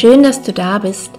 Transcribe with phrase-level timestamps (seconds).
[0.00, 1.10] Schön, dass du da bist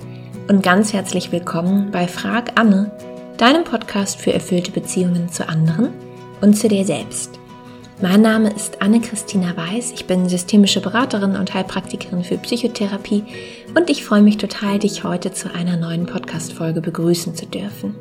[0.49, 2.91] und ganz herzlich willkommen bei Frag Anne,
[3.37, 5.89] deinem Podcast für erfüllte Beziehungen zu anderen
[6.41, 7.39] und zu dir selbst.
[8.01, 13.23] Mein Name ist Anne-Christina Weiß, ich bin systemische Beraterin und Heilpraktikerin für Psychotherapie
[13.77, 17.93] und ich freue mich total, dich heute zu einer neuen Podcast-Folge begrüßen zu dürfen.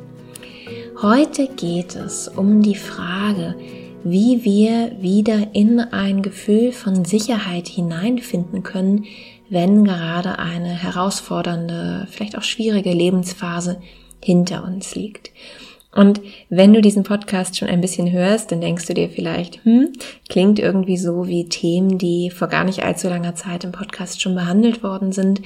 [0.99, 3.53] Heute geht es um die Frage,
[4.03, 9.05] wie wir wieder in ein Gefühl von Sicherheit hineinfinden können,
[9.51, 13.81] wenn gerade eine herausfordernde, vielleicht auch schwierige Lebensphase
[14.23, 15.31] hinter uns liegt.
[15.93, 19.91] Und wenn du diesen Podcast schon ein bisschen hörst, dann denkst du dir vielleicht, hm,
[20.29, 24.35] klingt irgendwie so wie Themen, die vor gar nicht allzu langer Zeit im Podcast schon
[24.35, 25.41] behandelt worden sind.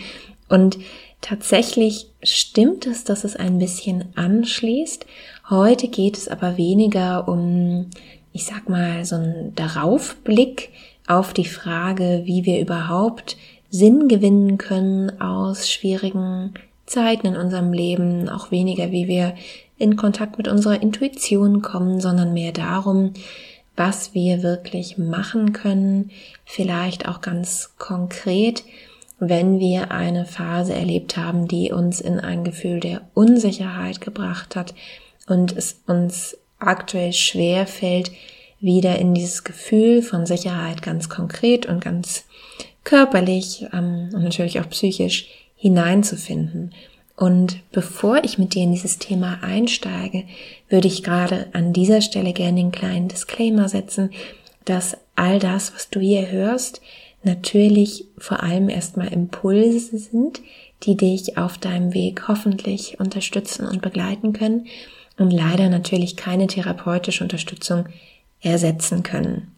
[0.50, 0.78] Und
[1.22, 5.08] tatsächlich stimmt es, dass es ein bisschen anschließt.
[5.50, 7.90] Heute geht es aber weniger um,
[8.34, 10.70] ich sag mal, so einen Daraufblick
[11.08, 13.36] auf die Frage, wie wir überhaupt
[13.78, 16.54] Sinn gewinnen können aus schwierigen
[16.86, 19.36] Zeiten in unserem Leben, auch weniger, wie wir
[19.78, 23.12] in Kontakt mit unserer Intuition kommen, sondern mehr darum,
[23.76, 26.12] was wir wirklich machen können,
[26.46, 28.64] vielleicht auch ganz konkret,
[29.20, 34.74] wenn wir eine Phase erlebt haben, die uns in ein Gefühl der Unsicherheit gebracht hat
[35.28, 38.12] und es uns aktuell schwer fällt,
[38.62, 42.26] wieder in dieses Gefühl von Sicherheit ganz konkret und ganz
[42.86, 46.74] körperlich ähm, und natürlich auch psychisch hineinzufinden.
[47.18, 50.24] Und bevor ich mit dir in dieses Thema einsteige,
[50.70, 54.12] würde ich gerade an dieser Stelle gerne den kleinen Disclaimer setzen,
[54.66, 56.82] dass all das, was du hier hörst,
[57.24, 60.42] natürlich vor allem erstmal Impulse sind,
[60.84, 64.68] die dich auf deinem Weg hoffentlich unterstützen und begleiten können
[65.18, 67.86] und leider natürlich keine therapeutische Unterstützung
[68.42, 69.55] ersetzen können.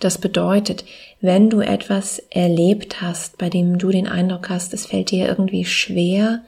[0.00, 0.84] Das bedeutet,
[1.20, 5.64] wenn du etwas erlebt hast, bei dem du den Eindruck hast, es fällt dir irgendwie
[5.64, 6.42] schwer,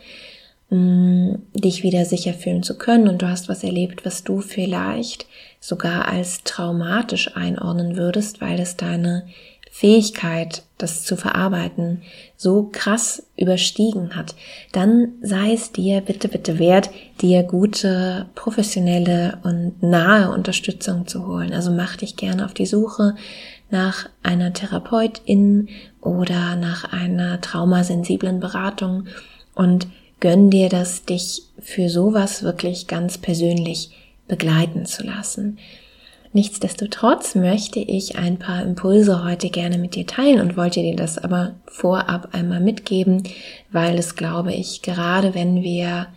[0.70, 5.26] mm, dich wieder sicher fühlen zu können und du hast was erlebt, was du vielleicht
[5.60, 9.26] sogar als traumatisch einordnen würdest, weil es deine
[9.78, 12.00] Fähigkeit, das zu verarbeiten,
[12.34, 14.34] so krass überstiegen hat,
[14.72, 16.88] dann sei es dir bitte, bitte wert,
[17.20, 21.52] dir gute, professionelle und nahe Unterstützung zu holen.
[21.52, 23.16] Also mach dich gerne auf die Suche
[23.70, 25.68] nach einer Therapeutin
[26.00, 29.08] oder nach einer traumasensiblen Beratung
[29.54, 29.88] und
[30.20, 33.90] gönn dir das, dich für sowas wirklich ganz persönlich
[34.26, 35.58] begleiten zu lassen.
[36.36, 41.16] Nichtsdestotrotz möchte ich ein paar Impulse heute gerne mit dir teilen und wollte dir das
[41.16, 43.22] aber vorab einmal mitgeben,
[43.72, 46.08] weil es, glaube ich, gerade wenn wir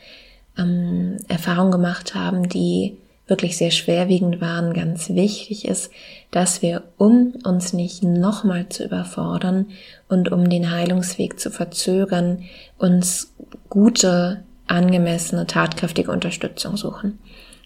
[0.58, 2.98] ähm, Erfahrungen gemacht haben, die
[3.28, 5.90] wirklich sehr schwerwiegend waren, ganz wichtig ist,
[6.32, 9.68] dass wir, um uns nicht nochmal zu überfordern
[10.10, 12.44] und um den Heilungsweg zu verzögern,
[12.78, 13.34] uns
[13.70, 17.20] gute, angemessene, tatkräftige Unterstützung suchen.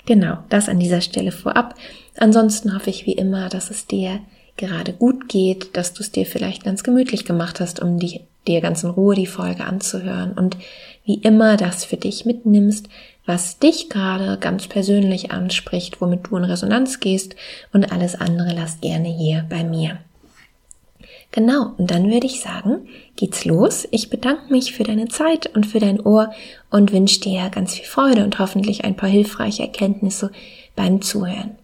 [0.06, 1.75] Genau, das an dieser Stelle vorab.
[2.18, 4.19] Ansonsten hoffe ich wie immer, dass es dir
[4.57, 8.62] gerade gut geht, dass du es dir vielleicht ganz gemütlich gemacht hast, um die, dir
[8.62, 10.57] ganz in Ruhe die Folge anzuhören und
[11.06, 12.88] wie immer das für dich mitnimmst,
[13.25, 17.35] was dich gerade ganz persönlich anspricht, womit du in Resonanz gehst
[17.72, 19.97] und alles andere lass gerne hier bei mir.
[21.31, 23.88] Genau, und dann würde ich sagen, geht's los.
[23.90, 26.31] Ich bedanke mich für deine Zeit und für dein Ohr
[26.69, 30.31] und wünsche dir ganz viel Freude und hoffentlich ein paar hilfreiche Erkenntnisse
[30.75, 31.57] beim Zuhören.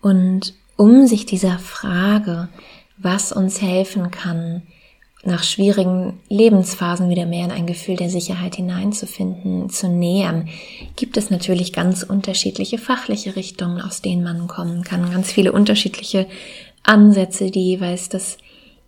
[0.00, 2.48] Und um sich dieser Frage,
[2.96, 4.62] was uns helfen kann,
[5.22, 10.48] nach schwierigen Lebensphasen wieder mehr in ein Gefühl der Sicherheit hineinzufinden, zu nähern,
[10.96, 16.26] gibt es natürlich ganz unterschiedliche fachliche Richtungen, aus denen man kommen kann, ganz viele unterschiedliche
[16.82, 18.38] Ansätze, die jeweils das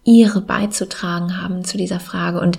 [0.05, 2.41] ihre beizutragen haben zu dieser Frage.
[2.41, 2.59] Und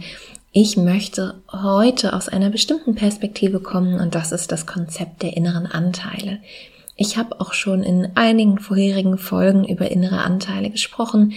[0.52, 5.66] ich möchte heute aus einer bestimmten Perspektive kommen und das ist das Konzept der inneren
[5.66, 6.40] Anteile.
[6.96, 11.34] Ich habe auch schon in einigen vorherigen Folgen über innere Anteile gesprochen.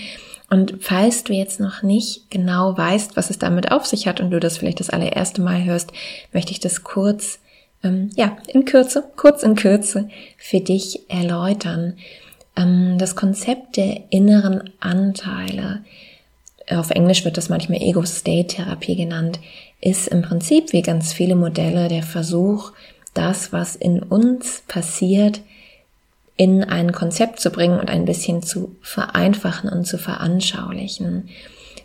[0.49, 4.31] Und falls du jetzt noch nicht genau weißt, was es damit auf sich hat und
[4.31, 5.93] du das vielleicht das allererste Mal hörst,
[6.33, 7.41] möchte ich das kurz,
[7.83, 11.95] ähm, ja, in Kürze, kurz in Kürze für dich erläutern.
[12.55, 15.83] Ähm, das Konzept der inneren Anteile,
[16.71, 19.41] auf Englisch wird das manchmal Ego-State-Therapie genannt,
[19.81, 22.73] ist im Prinzip wie ganz viele Modelle der Versuch,
[23.17, 25.41] das, was in uns passiert,
[26.37, 31.31] in ein Konzept zu bringen und ein bisschen zu vereinfachen und zu veranschaulichen.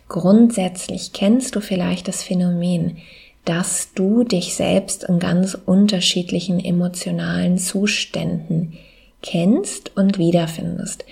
[0.08, 2.98] Grundsätzlich kennst du vielleicht das Phänomen,
[3.44, 8.74] dass du dich selbst in ganz unterschiedlichen emotionalen Zuständen
[9.22, 11.04] kennst und wiederfindest.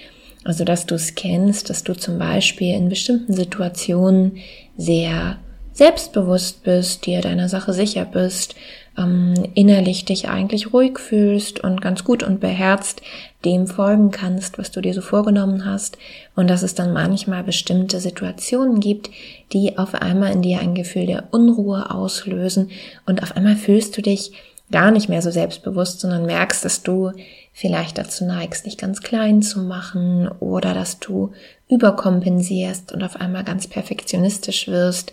[0.45, 4.39] Also, dass du es kennst, dass du zum Beispiel in bestimmten Situationen
[4.77, 5.39] sehr
[5.81, 8.55] selbstbewusst bist, dir deiner Sache sicher bist,
[8.99, 13.01] ähm, innerlich dich eigentlich ruhig fühlst und ganz gut und beherzt
[13.47, 15.97] dem folgen kannst, was du dir so vorgenommen hast.
[16.37, 19.09] Und dass es dann manchmal bestimmte Situationen gibt,
[19.55, 22.71] die auf einmal in dir ein Gefühl der Unruhe auslösen.
[23.07, 24.33] Und auf einmal fühlst du dich
[24.71, 27.13] gar nicht mehr so selbstbewusst, sondern merkst, dass du
[27.55, 31.33] vielleicht dazu neigst, dich ganz klein zu machen oder dass du
[31.69, 35.13] überkompensierst und auf einmal ganz perfektionistisch wirst,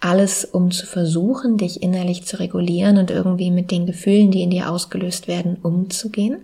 [0.00, 4.50] alles, um zu versuchen, dich innerlich zu regulieren und irgendwie mit den Gefühlen, die in
[4.50, 6.38] dir ausgelöst werden, umzugehen.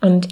[0.00, 0.28] Und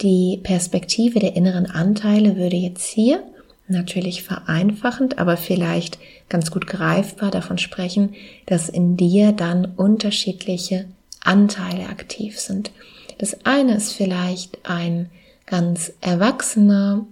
[0.00, 3.22] die Perspektive der inneren Anteile würde jetzt hier
[3.68, 5.98] natürlich vereinfachend, aber vielleicht
[6.28, 8.14] ganz gut greifbar davon sprechen,
[8.46, 10.86] dass in dir dann unterschiedliche
[11.22, 12.72] Anteile aktiv sind.
[13.18, 15.10] Das eine ist vielleicht ein
[15.46, 17.06] ganz erwachsener,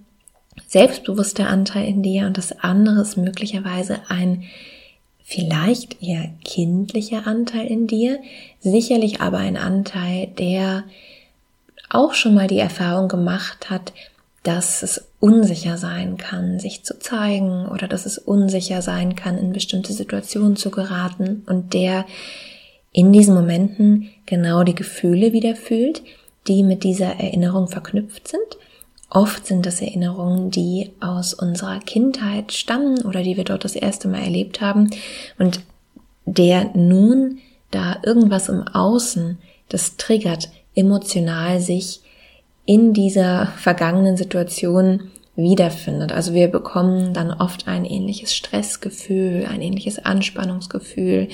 [0.66, 4.44] selbstbewusster Anteil in dir und das andere ist möglicherweise ein
[5.28, 8.18] vielleicht eher kindlicher Anteil in dir,
[8.60, 10.84] sicherlich aber ein Anteil, der
[11.90, 13.92] auch schon mal die Erfahrung gemacht hat,
[14.42, 19.52] dass es unsicher sein kann, sich zu zeigen oder dass es unsicher sein kann, in
[19.52, 22.06] bestimmte Situationen zu geraten und der
[22.92, 26.02] in diesen Momenten genau die Gefühle wieder fühlt,
[26.46, 28.56] die mit dieser Erinnerung verknüpft sind
[29.10, 34.06] Oft sind das Erinnerungen, die aus unserer Kindheit stammen oder die wir dort das erste
[34.08, 34.90] Mal erlebt haben
[35.38, 35.60] und
[36.26, 37.38] der nun,
[37.70, 39.38] da irgendwas im Außen
[39.68, 42.00] das triggert, emotional sich
[42.64, 46.12] in dieser vergangenen Situation wiederfindet.
[46.12, 51.28] Also wir bekommen dann oft ein ähnliches Stressgefühl, ein ähnliches Anspannungsgefühl.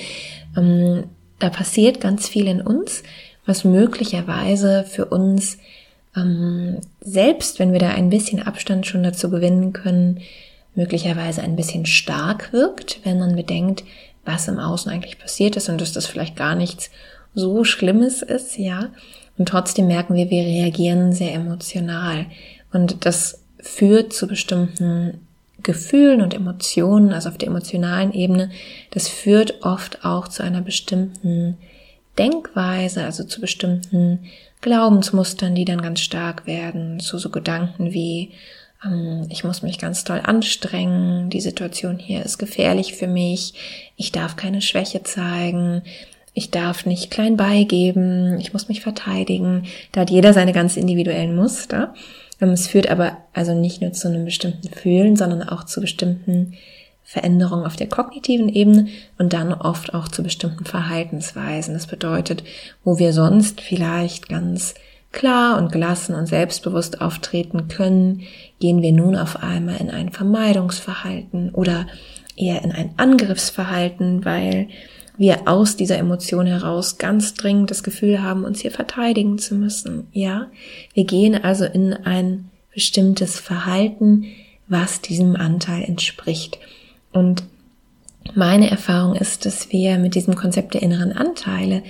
[0.55, 1.05] Ähm,
[1.39, 3.03] da passiert ganz viel in uns,
[3.45, 5.57] was möglicherweise für uns
[6.15, 10.21] ähm, selbst wenn wir da ein bisschen Abstand schon dazu gewinnen können,
[10.75, 13.83] möglicherweise ein bisschen stark wirkt, wenn man bedenkt,
[14.25, 16.89] was im Außen eigentlich passiert ist und dass das vielleicht gar nichts
[17.33, 18.89] so Schlimmes ist, ja.
[19.37, 22.25] Und trotzdem merken wir, wir reagieren sehr emotional.
[22.71, 25.19] Und das führt zu bestimmten
[25.61, 28.51] Gefühlen und Emotionen, also auf der emotionalen Ebene.
[28.91, 31.57] Das führt oft auch zu einer bestimmten
[32.17, 34.19] Denkweise, also zu bestimmten
[34.65, 38.31] Glaubensmustern, die dann ganz stark werden, zu so Gedanken wie,
[38.83, 43.53] ähm, ich muss mich ganz toll anstrengen, die Situation hier ist gefährlich für mich,
[43.95, 45.83] ich darf keine Schwäche zeigen,
[46.33, 49.67] ich darf nicht klein beigeben, ich muss mich verteidigen.
[49.91, 51.93] Da hat jeder seine ganz individuellen Muster.
[52.41, 56.53] Ähm, es führt aber also nicht nur zu einem bestimmten Fühlen, sondern auch zu bestimmten
[57.05, 58.87] Veränderungen auf der kognitiven Ebene
[59.19, 61.75] und dann oft auch zu bestimmten Verhaltensweisen.
[61.75, 62.43] Das bedeutet,
[62.83, 64.73] wo wir sonst vielleicht ganz
[65.11, 68.23] klar und gelassen und selbstbewusst auftreten können,
[68.59, 71.85] gehen wir nun auf einmal in ein Vermeidungsverhalten oder
[72.35, 74.67] eher in ein Angriffsverhalten, weil
[75.17, 80.07] wir aus dieser Emotion heraus ganz dringend das Gefühl haben, uns hier verteidigen zu müssen.
[80.11, 80.47] Ja,
[80.93, 84.25] wir gehen also in ein bestimmtes Verhalten,
[84.67, 86.59] was diesem Anteil entspricht.
[87.15, 87.43] Und
[88.33, 91.81] meine Erfahrung ist, dass wir mit diesem Konzept der inneren Anteile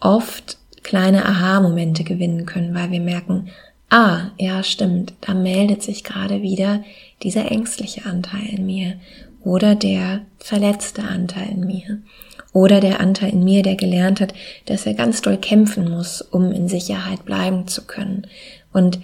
[0.00, 3.50] oft kleine Aha-Momente gewinnen können, weil wir merken,
[3.90, 6.82] ah, ja, stimmt, da meldet sich gerade wieder
[7.22, 8.94] dieser ängstliche Anteil in mir
[9.44, 11.98] oder der verletzte Anteil in mir
[12.54, 14.32] oder der Anteil in mir, der gelernt hat,
[14.64, 18.26] dass er ganz doll kämpfen muss, um in Sicherheit bleiben zu können.
[18.72, 18.98] Und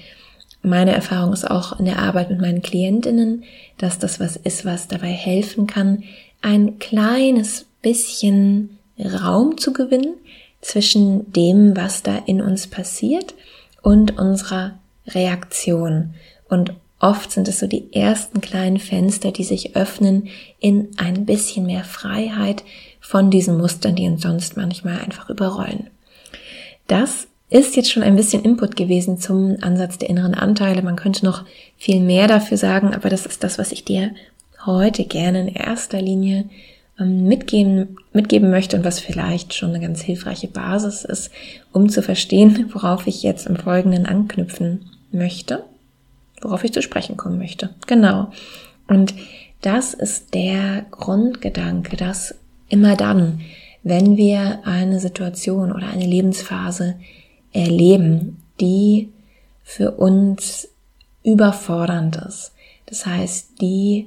[0.62, 3.44] meine Erfahrung ist auch in der Arbeit mit meinen Klientinnen,
[3.78, 6.02] dass das was ist, was dabei helfen kann,
[6.42, 10.14] ein kleines bisschen Raum zu gewinnen
[10.60, 13.34] zwischen dem, was da in uns passiert
[13.82, 16.14] und unserer Reaktion.
[16.48, 21.66] Und oft sind es so die ersten kleinen Fenster, die sich öffnen in ein bisschen
[21.66, 22.64] mehr Freiheit
[23.00, 25.90] von diesen Mustern, die uns sonst manchmal einfach überrollen.
[26.88, 30.82] Das ist jetzt schon ein bisschen Input gewesen zum Ansatz der inneren Anteile.
[30.82, 31.44] Man könnte noch
[31.76, 34.10] viel mehr dafür sagen, aber das ist das, was ich dir
[34.66, 36.44] heute gerne in erster Linie
[36.98, 41.30] ähm, mitgeben, mitgeben möchte und was vielleicht schon eine ganz hilfreiche Basis ist,
[41.72, 45.64] um zu verstehen, worauf ich jetzt im Folgenden anknüpfen möchte,
[46.42, 47.70] worauf ich zu sprechen kommen möchte.
[47.86, 48.30] Genau.
[48.88, 49.14] Und
[49.62, 52.34] das ist der Grundgedanke, dass
[52.68, 53.40] immer dann,
[53.82, 56.96] wenn wir eine Situation oder eine Lebensphase
[57.52, 59.10] erleben, die
[59.62, 60.68] für uns
[61.22, 62.52] überfordernd ist.
[62.86, 64.06] Das heißt, die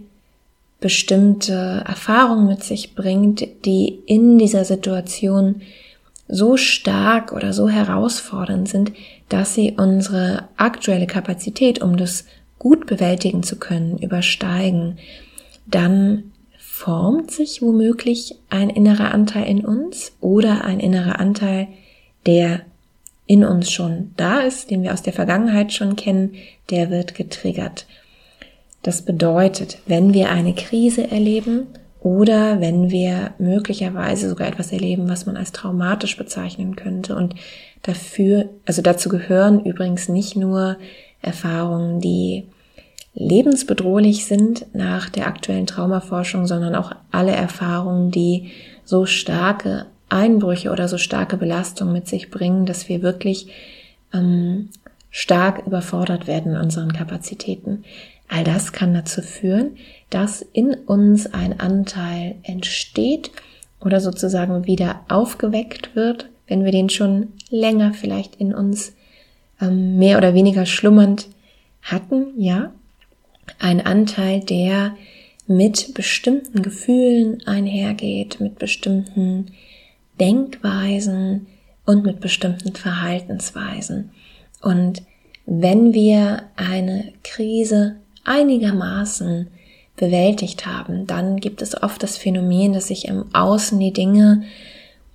[0.79, 5.62] bestimmte Erfahrungen mit sich bringt, die in dieser Situation
[6.27, 8.93] so stark oder so herausfordernd sind,
[9.29, 12.25] dass sie unsere aktuelle Kapazität, um das
[12.57, 14.98] gut bewältigen zu können, übersteigen,
[15.67, 21.67] dann formt sich womöglich ein innerer Anteil in uns oder ein innerer Anteil,
[22.25, 22.62] der
[23.31, 26.33] in uns schon da ist, den wir aus der Vergangenheit schon kennen,
[26.69, 27.85] der wird getriggert.
[28.83, 31.67] Das bedeutet, wenn wir eine Krise erleben
[32.01, 37.35] oder wenn wir möglicherweise sogar etwas erleben, was man als traumatisch bezeichnen könnte und
[37.83, 40.75] dafür, also dazu gehören übrigens nicht nur
[41.21, 42.50] Erfahrungen, die
[43.13, 48.51] lebensbedrohlich sind nach der aktuellen Traumaforschung, sondern auch alle Erfahrungen, die
[48.83, 53.48] so starke Einbrüche oder so starke Belastungen mit sich bringen, dass wir wirklich
[54.13, 54.70] ähm,
[55.10, 57.84] stark überfordert werden in unseren Kapazitäten.
[58.27, 59.77] All das kann dazu führen,
[60.10, 63.32] dass in uns ein Anteil entsteht
[63.80, 68.94] oder sozusagen wieder aufgeweckt wird, wenn wir den schon länger vielleicht in uns
[69.62, 71.27] ähm, mehr oder weniger schlummernd
[71.82, 72.72] hatten, ja.
[73.60, 74.96] Ein Anteil, der
[75.46, 79.48] mit bestimmten Gefühlen einhergeht, mit bestimmten
[80.21, 81.47] Denkweisen
[81.85, 84.11] und mit bestimmten Verhaltensweisen.
[84.61, 85.01] Und
[85.45, 89.47] wenn wir eine Krise einigermaßen
[89.97, 94.43] bewältigt haben, dann gibt es oft das Phänomen, dass sich im Außen die Dinge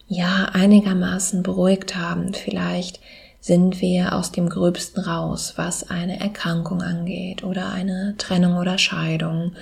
[0.09, 2.35] ja einigermaßen beruhigt haben.
[2.35, 3.01] Vielleicht
[3.41, 9.53] sind wir aus dem Gröbsten raus, was eine Erkrankung angeht oder eine Trennung oder Scheidung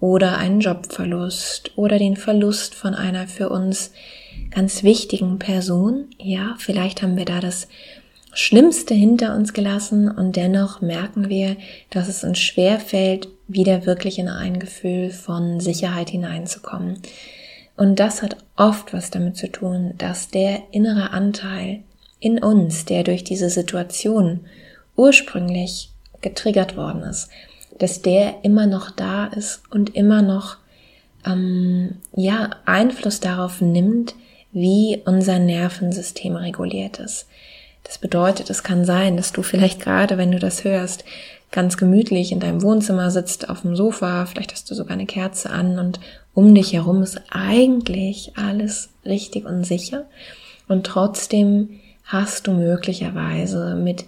[0.00, 3.92] oder einen Jobverlust oder den Verlust von einer für uns
[4.50, 6.06] ganz wichtigen Person.
[6.18, 7.68] Ja, vielleicht haben wir da das
[8.32, 11.56] Schlimmste hinter uns gelassen und dennoch merken wir,
[11.90, 17.00] dass es uns schwer fällt, wieder wirklich in ein Gefühl von Sicherheit hineinzukommen.
[17.76, 21.80] Und das hat oft was damit zu tun, dass der innere Anteil
[22.20, 24.40] in uns, der durch diese Situation
[24.96, 25.90] ursprünglich
[26.20, 27.30] getriggert worden ist,
[27.78, 30.56] dass der immer noch da ist und immer noch
[31.24, 34.14] ähm, ja Einfluss darauf nimmt,
[34.52, 37.26] wie unser Nervensystem reguliert ist.
[37.84, 41.04] Das bedeutet, es kann sein, dass du vielleicht gerade, wenn du das hörst,
[41.50, 45.50] ganz gemütlich in deinem Wohnzimmer sitzt, auf dem Sofa, vielleicht hast du sogar eine Kerze
[45.50, 45.98] an und
[46.34, 50.04] um dich herum ist eigentlich alles richtig und sicher
[50.68, 54.04] und trotzdem hast du möglicherweise mit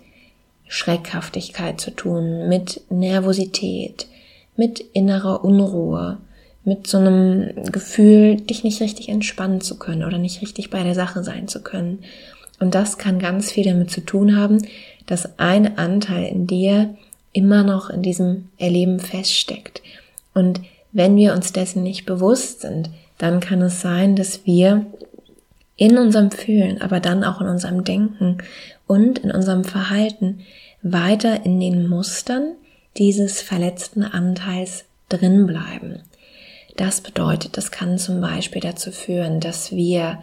[0.68, 4.06] Schreckhaftigkeit zu tun, mit Nervosität,
[4.56, 6.18] mit innerer Unruhe,
[6.64, 10.94] mit so einem Gefühl, dich nicht richtig entspannen zu können oder nicht richtig bei der
[10.94, 12.00] Sache sein zu können.
[12.58, 14.58] Und das kann ganz viel damit zu tun haben,
[15.06, 16.94] dass ein Anteil in dir
[17.32, 19.82] immer noch in diesem Erleben feststeckt.
[20.34, 20.60] Und
[20.92, 24.86] wenn wir uns dessen nicht bewusst sind, dann kann es sein, dass wir
[25.76, 28.38] in unserem Fühlen, aber dann auch in unserem Denken
[28.86, 30.40] und in unserem Verhalten
[30.82, 32.52] weiter in den Mustern
[32.96, 36.00] dieses verletzten Anteils drin bleiben.
[36.80, 40.22] Das bedeutet, das kann zum Beispiel dazu führen, dass wir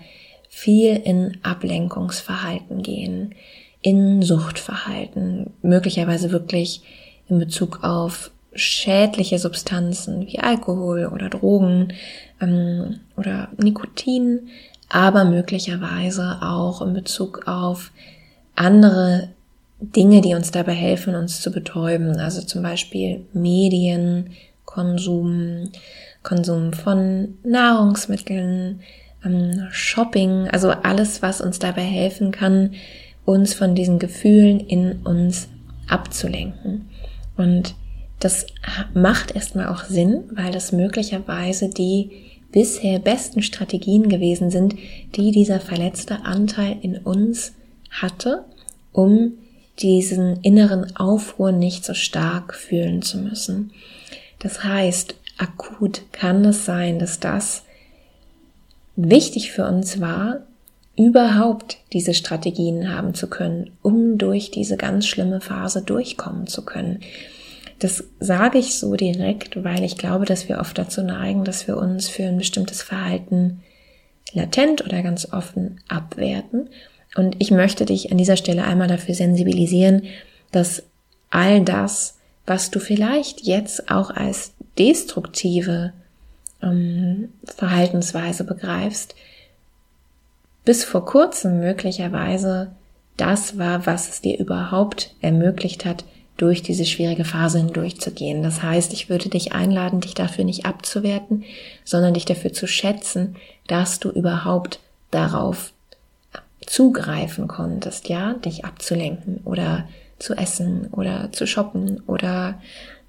[0.49, 3.35] viel in Ablenkungsverhalten gehen,
[3.81, 6.81] in Suchtverhalten, möglicherweise wirklich
[7.29, 11.93] in Bezug auf schädliche Substanzen wie Alkohol oder Drogen
[12.41, 14.47] ähm, oder Nikotin,
[14.89, 17.91] aber möglicherweise auch in Bezug auf
[18.55, 19.29] andere
[19.79, 22.19] Dinge, die uns dabei helfen, uns zu betäuben.
[22.19, 24.31] Also zum Beispiel Medien,
[26.27, 28.81] Konsum, von Nahrungsmitteln,
[29.23, 32.73] ähm, Shopping, also alles, was uns dabei helfen kann,
[33.23, 35.47] uns von diesen Gefühlen in uns
[35.87, 36.89] abzulenken.
[37.37, 37.75] Und
[38.19, 38.45] das
[38.93, 42.11] macht erstmal auch Sinn, weil das möglicherweise die
[42.51, 44.75] bisher besten Strategien gewesen sind,
[45.15, 47.53] die dieser verletzte Anteil in uns
[47.89, 48.43] hatte,
[48.91, 49.33] um
[49.79, 53.71] diesen inneren Aufruhr nicht so stark fühlen zu müssen.
[54.39, 57.63] Das heißt, akut kann es sein, dass das
[58.95, 60.41] wichtig für uns war,
[60.97, 66.99] überhaupt diese Strategien haben zu können, um durch diese ganz schlimme Phase durchkommen zu können.
[67.79, 71.77] Das sage ich so direkt, weil ich glaube, dass wir oft dazu neigen, dass wir
[71.77, 73.61] uns für ein bestimmtes Verhalten
[74.33, 76.69] latent oder ganz offen abwerten.
[77.15, 80.03] Und ich möchte dich an dieser Stelle einmal dafür sensibilisieren,
[80.51, 80.83] dass
[81.29, 82.17] all das,
[82.47, 85.93] was du vielleicht jetzt auch als destruktive
[86.61, 89.15] ähm, Verhaltensweise begreifst,
[90.65, 92.71] bis vor kurzem möglicherweise
[93.15, 96.05] das war, was es dir überhaupt ermöglicht hat,
[96.37, 98.43] durch diese schwierige Phase hindurchzugehen.
[98.43, 101.43] Das heißt, ich würde dich einladen, dich dafür nicht abzuwerten,
[101.83, 104.79] sondern dich dafür zu schätzen, dass du überhaupt
[105.09, 105.73] darauf
[106.65, 109.87] zugreifen konntest, ja, dich abzulenken oder
[110.19, 112.61] zu essen oder zu shoppen oder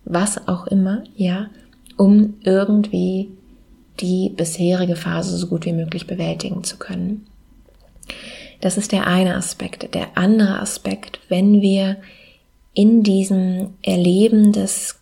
[0.09, 1.51] was auch immer, ja,
[1.97, 3.29] um irgendwie
[4.01, 7.27] die bisherige Phase so gut wie möglich bewältigen zu können.
[8.61, 9.95] Das ist der eine Aspekt.
[9.95, 11.97] Der andere Aspekt, wenn wir
[12.75, 14.99] in diesem Erleben des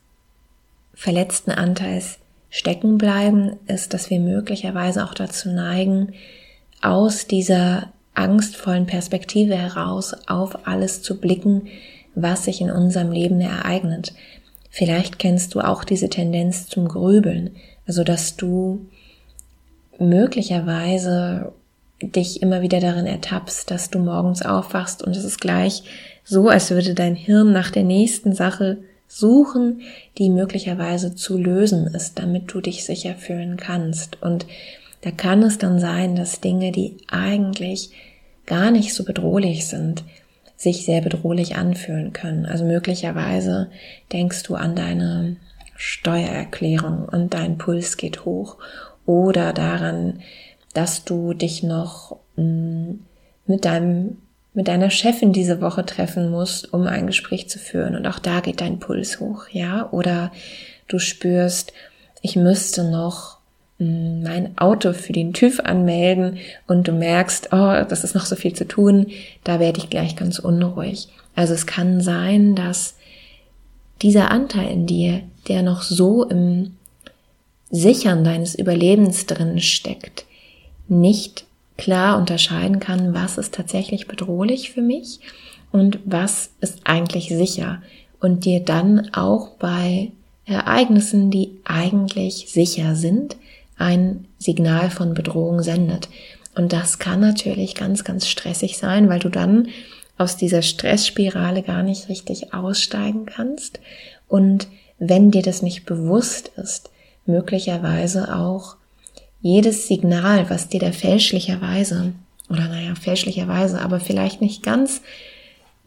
[0.95, 2.19] verletzten Anteils
[2.51, 6.15] stecken bleiben, ist, dass wir möglicherweise auch dazu neigen,
[6.83, 11.69] aus dieser angstvollen Perspektive heraus auf alles zu blicken,
[12.15, 14.15] was sich in unserem Leben ereignet.
[14.77, 17.57] Vielleicht kennst du auch diese Tendenz zum Grübeln,
[17.87, 18.85] also dass du
[19.99, 21.55] möglicherweise
[22.03, 25.85] dich immer wieder darin ertappst, dass du morgens aufwachst und es ist gleich
[26.25, 28.77] so, als würde dein Hirn nach der nächsten Sache
[29.09, 29.81] suchen,
[30.19, 34.23] die möglicherweise zu lösen ist, damit du dich sicher fühlen kannst.
[34.23, 34.45] Und
[35.01, 37.93] da kann es dann sein, dass Dinge, die eigentlich
[38.45, 40.05] gar nicht so bedrohlich sind,
[40.57, 42.47] sich sehr bedrohlich anfühlen können.
[42.47, 43.71] Also möglicherweise
[44.13, 45.37] denkst du an deine
[45.77, 48.57] Steuererklärung und dein Puls geht hoch
[49.05, 50.21] oder daran,
[50.73, 52.93] dass du dich noch mm,
[53.47, 54.19] mit deinem
[54.55, 58.41] mit deiner Chefin diese Woche treffen musst, um ein Gespräch zu führen und auch da
[58.41, 59.91] geht dein Puls hoch, ja?
[59.91, 60.33] Oder
[60.89, 61.75] du spürst,
[62.23, 63.36] ich müsste noch
[63.79, 68.55] mein Auto für den TÜV anmelden und du merkst, oh, das ist noch so viel
[68.55, 69.09] zu tun,
[69.45, 71.09] da werde ich gleich ganz unruhig.
[71.35, 72.97] Also es kann sein, dass
[74.03, 76.77] dieser Anteil in dir, der noch so im
[77.71, 80.25] Sichern deines Überlebens drin steckt,
[80.89, 81.45] nicht
[81.77, 85.21] klar unterscheiden kann, was ist tatsächlich bedrohlich für mich
[85.73, 87.83] und was ist eigentlich sicher
[88.21, 90.13] und dir dann auch bei
[90.47, 93.37] Ereignissen, die eigentlich sicher sind,
[93.79, 96.09] ein Signal von Bedrohung sendet.
[96.55, 99.69] Und das kann natürlich ganz, ganz stressig sein, weil du dann
[100.19, 103.81] aus dieser Stressspirale gar nicht richtig aussteigen kannst.
[104.29, 106.91] Und wenn dir das nicht bewusst ist,
[107.27, 108.77] möglicherweise auch
[109.43, 112.13] jedes Signal, was dir da fälschlicherweise,
[112.49, 115.03] oder naja, fälschlicherweise, aber vielleicht nicht ganz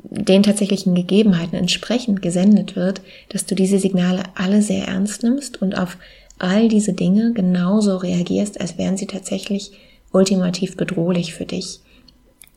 [0.03, 5.77] den tatsächlichen Gegebenheiten entsprechend gesendet wird, dass du diese Signale alle sehr ernst nimmst und
[5.77, 5.97] auf
[6.39, 9.71] all diese Dinge genauso reagierst, als wären sie tatsächlich
[10.11, 11.81] ultimativ bedrohlich für dich.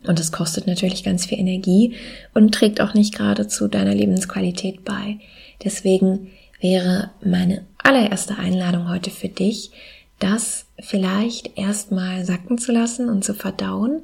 [0.07, 1.95] Und das kostet natürlich ganz viel Energie
[2.35, 5.18] und trägt auch nicht gerade zu deiner Lebensqualität bei.
[5.62, 9.71] Deswegen wäre meine allererste Einladung heute für dich,
[10.18, 14.03] das vielleicht erstmal sacken zu lassen und zu verdauen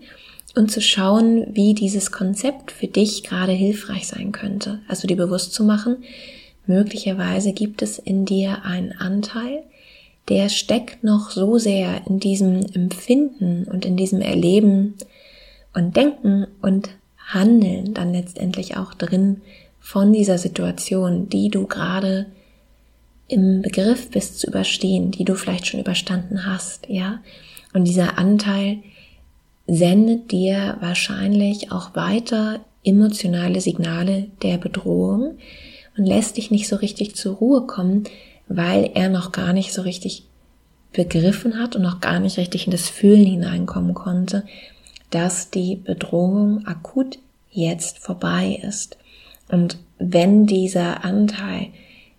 [0.57, 4.81] und zu schauen, wie dieses Konzept für dich gerade hilfreich sein könnte.
[4.89, 5.99] Also dir bewusst zu machen,
[6.69, 9.65] möglicherweise gibt es in dir einen Anteil,
[10.29, 14.95] der steckt noch so sehr in diesem Empfinden und in diesem Erleben
[15.75, 16.91] und Denken und
[17.27, 19.41] Handeln dann letztendlich auch drin
[19.81, 22.27] von dieser Situation, die du gerade
[23.29, 27.21] im Begriff bist zu überstehen, die du vielleicht schon überstanden hast, ja.
[27.75, 28.79] Und dieser Anteil
[29.67, 35.37] sendet dir wahrscheinlich auch weiter emotionale Signale der Bedrohung
[35.99, 38.05] und lässt dich nicht so richtig zur Ruhe kommen,
[38.47, 40.25] weil er noch gar nicht so richtig
[40.93, 44.45] begriffen hat und noch gar nicht richtig in das Fühlen hineinkommen konnte,
[45.11, 47.19] dass die Bedrohung akut
[47.51, 48.97] jetzt vorbei ist.
[49.51, 51.69] Und wenn dieser Anteil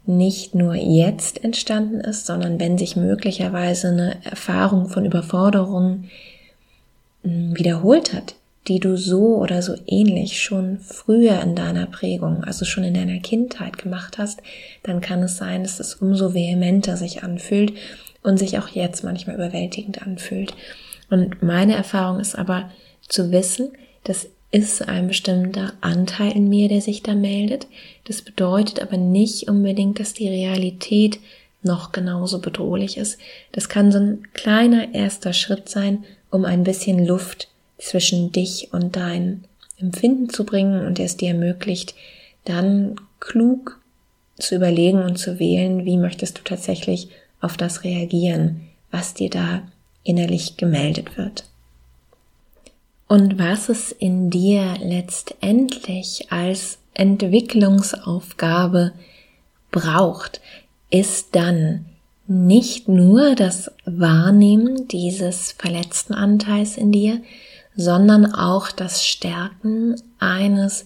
[0.05, 6.05] nicht nur jetzt entstanden ist, sondern wenn sich möglicherweise eine Erfahrung von Überforderung
[7.23, 8.35] hm, wiederholt hat,
[8.67, 13.19] die du so oder so ähnlich schon früher in deiner Prägung, also schon in deiner
[13.19, 14.41] Kindheit gemacht hast,
[14.83, 17.73] dann kann es sein, dass es umso vehementer sich anfühlt
[18.21, 20.53] und sich auch jetzt manchmal überwältigend anfühlt.
[21.09, 22.69] Und meine Erfahrung ist aber
[23.07, 23.69] zu wissen,
[24.03, 27.67] dass ist ein bestimmter Anteil in mir, der sich da meldet.
[28.05, 31.19] Das bedeutet aber nicht unbedingt, dass die Realität
[31.61, 33.19] noch genauso bedrohlich ist.
[33.51, 38.95] Das kann so ein kleiner erster Schritt sein, um ein bisschen Luft zwischen dich und
[38.95, 39.45] dein
[39.77, 41.95] Empfinden zu bringen und es dir ermöglicht,
[42.45, 43.79] dann klug
[44.37, 47.09] zu überlegen und zu wählen, wie möchtest du tatsächlich
[47.41, 48.61] auf das reagieren,
[48.91, 49.63] was dir da
[50.03, 51.45] innerlich gemeldet wird.
[53.07, 58.93] Und was es in dir letztendlich als Entwicklungsaufgabe
[59.71, 60.41] braucht,
[60.89, 61.85] ist dann
[62.27, 67.21] nicht nur das Wahrnehmen dieses verletzten Anteils in dir,
[67.75, 70.85] sondern auch das Stärken eines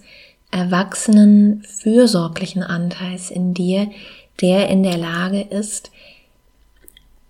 [0.51, 3.89] erwachsenen, fürsorglichen Anteils in dir,
[4.41, 5.91] der in der Lage ist,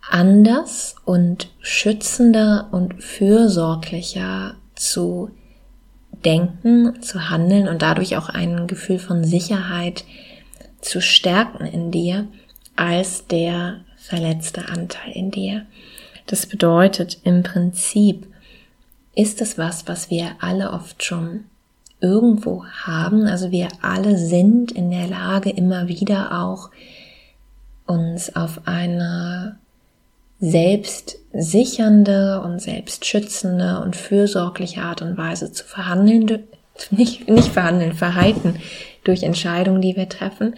[0.10, 5.32] anders und schützender und fürsorglicher zu
[6.26, 10.04] denken, zu handeln und dadurch auch ein Gefühl von Sicherheit
[10.82, 12.28] zu stärken in dir
[12.76, 15.66] als der verletzte Anteil in dir.
[16.26, 18.28] Das bedeutet im Prinzip,
[19.16, 21.46] ist es was, was wir alle oft schon
[22.00, 23.28] irgendwo haben.
[23.28, 26.70] Also wir alle sind in der Lage, immer wieder auch
[27.86, 29.58] uns auf eine
[30.40, 36.44] selbstsichernde und selbstschützende und fürsorgliche Art und Weise zu verhandeln,
[36.92, 38.56] nicht, nicht verhandeln, verhalten
[39.04, 40.56] durch Entscheidungen, die wir treffen.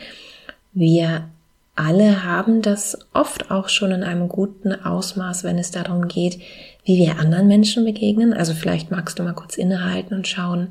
[0.74, 1.30] Wir
[1.76, 6.40] alle haben das oft auch schon in einem guten Ausmaß, wenn es darum geht,
[6.86, 8.34] wie wir anderen Menschen begegnen.
[8.34, 10.70] Also vielleicht magst du mal kurz innehalten und schauen,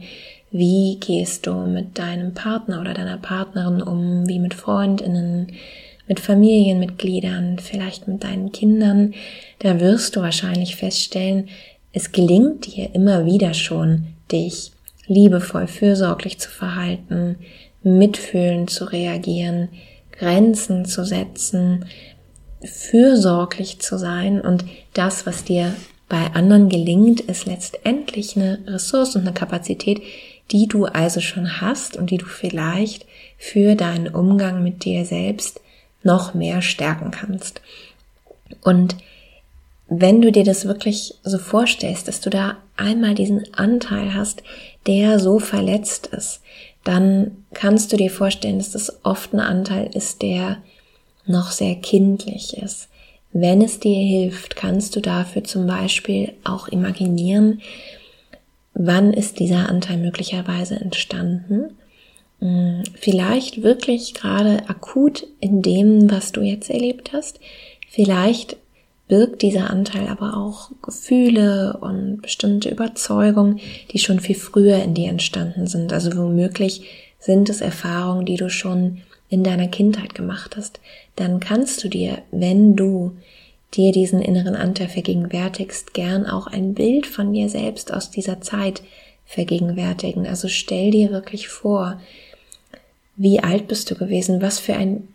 [0.51, 5.49] wie gehst du mit deinem Partner oder deiner Partnerin um, wie mit Freundinnen,
[6.07, 9.15] mit Familienmitgliedern, vielleicht mit deinen Kindern.
[9.59, 11.49] Da wirst du wahrscheinlich feststellen,
[11.93, 14.73] es gelingt dir immer wieder schon, dich
[15.07, 17.37] liebevoll, fürsorglich zu verhalten,
[17.83, 19.69] mitfühlend zu reagieren,
[20.13, 21.85] Grenzen zu setzen,
[22.65, 25.75] fürsorglich zu sein und das, was dir
[26.15, 30.01] bei anderen gelingt, ist letztendlich eine Ressource und eine Kapazität,
[30.53, 33.05] die du also schon hast und die du vielleicht
[33.37, 35.61] für deinen Umgang mit dir selbst
[36.05, 37.63] noch mehr stärken kannst.
[38.63, 38.95] Und
[39.89, 44.45] wenn du dir das wirklich so vorstellst, dass du da einmal diesen Anteil hast,
[44.87, 46.43] der so verletzt ist,
[46.85, 50.59] dann kannst du dir vorstellen, dass das oft ein Anteil ist, der
[51.27, 52.87] noch sehr kindlich ist.
[53.37, 57.61] Wenn es dir hilft, kannst du dafür zum Beispiel auch imaginieren,
[58.75, 61.77] wann ist dieser Anteil möglicherweise entstanden.
[62.39, 67.41] Hm, vielleicht wirklich gerade akut in dem, was du jetzt erlebt hast.
[67.89, 68.57] Vielleicht
[69.09, 73.59] birgt dieser Anteil aber auch Gefühle und bestimmte Überzeugungen,
[73.91, 75.93] die schon viel früher in dir entstanden sind.
[75.93, 76.83] Also womöglich
[77.19, 80.81] sind es Erfahrungen, die du schon in deiner Kindheit gemacht hast.
[81.17, 83.17] Dann kannst du dir, wenn du
[83.75, 88.83] dir diesen inneren Anteil vergegenwärtigst, gern auch ein Bild von dir selbst aus dieser Zeit
[89.27, 90.27] vergegenwärtigen.
[90.27, 92.01] Also stell dir wirklich vor,
[93.17, 95.09] wie alt bist du gewesen, was für ein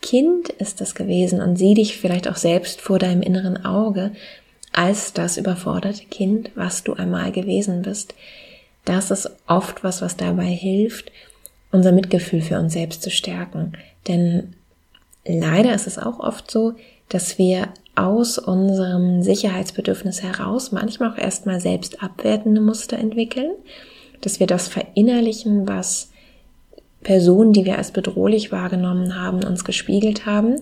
[0.00, 4.12] Kind ist das gewesen und sieh dich vielleicht auch selbst vor deinem inneren Auge
[4.72, 8.14] als das überforderte Kind, was du einmal gewesen bist.
[8.84, 11.12] Das ist oft was, was dabei hilft,
[11.72, 13.72] unser Mitgefühl für uns selbst zu stärken.
[14.06, 14.54] Denn
[15.26, 16.74] leider ist es auch oft so,
[17.08, 23.50] dass wir aus unserem Sicherheitsbedürfnis heraus manchmal auch erstmal selbst abwertende Muster entwickeln,
[24.20, 26.10] dass wir das verinnerlichen, was
[27.02, 30.60] Personen, die wir als bedrohlich wahrgenommen haben, uns gespiegelt haben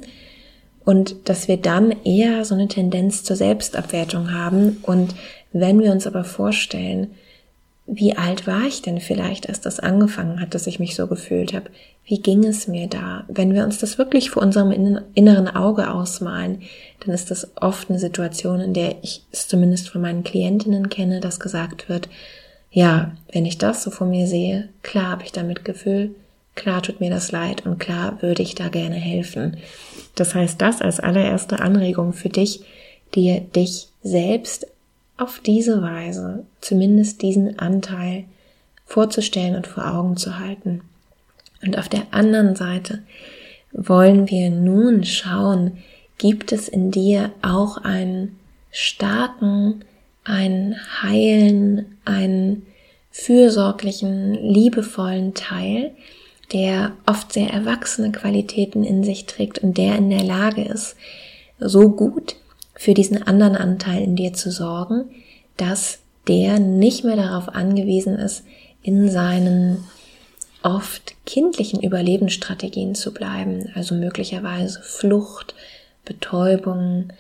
[0.85, 5.15] und dass wir dann eher so eine Tendenz zur Selbstabwertung haben und
[5.53, 7.09] wenn wir uns aber vorstellen,
[7.93, 11.53] wie alt war ich denn vielleicht, als das angefangen hat, dass ich mich so gefühlt
[11.53, 11.71] habe?
[12.05, 13.25] Wie ging es mir da?
[13.27, 14.71] Wenn wir uns das wirklich vor unserem
[15.15, 16.63] inneren Auge ausmalen,
[17.01, 21.19] dann ist das oft eine Situation, in der ich es zumindest von meinen Klientinnen kenne,
[21.19, 22.09] dass gesagt wird,
[22.71, 26.15] ja, wenn ich das so vor mir sehe, klar habe ich damit Gefühl,
[26.55, 29.57] klar tut mir das leid und klar würde ich da gerne helfen.
[30.15, 32.61] Das heißt, das als allererste Anregung für dich,
[33.17, 34.69] dir dich selbst
[35.21, 38.25] auf diese Weise zumindest diesen Anteil
[38.87, 40.81] vorzustellen und vor Augen zu halten.
[41.63, 43.03] Und auf der anderen Seite
[43.73, 45.79] wollen wir nun schauen,
[46.19, 48.39] gibt es in dir auch einen
[48.71, 49.85] starken,
[50.25, 52.67] einen heilen, einen
[53.11, 55.93] fürsorglichen, liebevollen Teil,
[56.53, 60.97] der oft sehr erwachsene Qualitäten in sich trägt und der in der Lage ist,
[61.59, 62.37] so gut
[62.81, 65.11] für diesen anderen Anteil in dir zu sorgen,
[65.59, 68.43] dass der nicht mehr darauf angewiesen ist,
[68.83, 69.85] in seinen
[70.63, 75.55] oft kindlichen Überlebensstrategien zu bleiben, also möglicherweise Flucht,
[76.07, 77.13] Betäubung,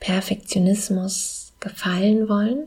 [0.00, 2.64] Perfektionismus gefallen wollen.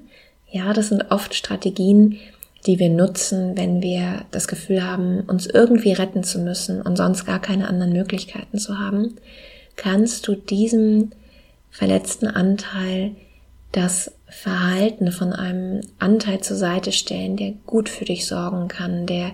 [0.50, 2.18] Ja, das sind oft Strategien,
[2.66, 7.26] die wir nutzen, wenn wir das Gefühl haben, uns irgendwie retten zu müssen und sonst
[7.26, 9.18] gar keine anderen Möglichkeiten zu haben,
[9.76, 11.12] kannst du diesem
[11.71, 13.15] verletzten Anteil
[13.71, 19.32] das Verhalten von einem Anteil zur Seite stellen, der gut für dich sorgen kann, der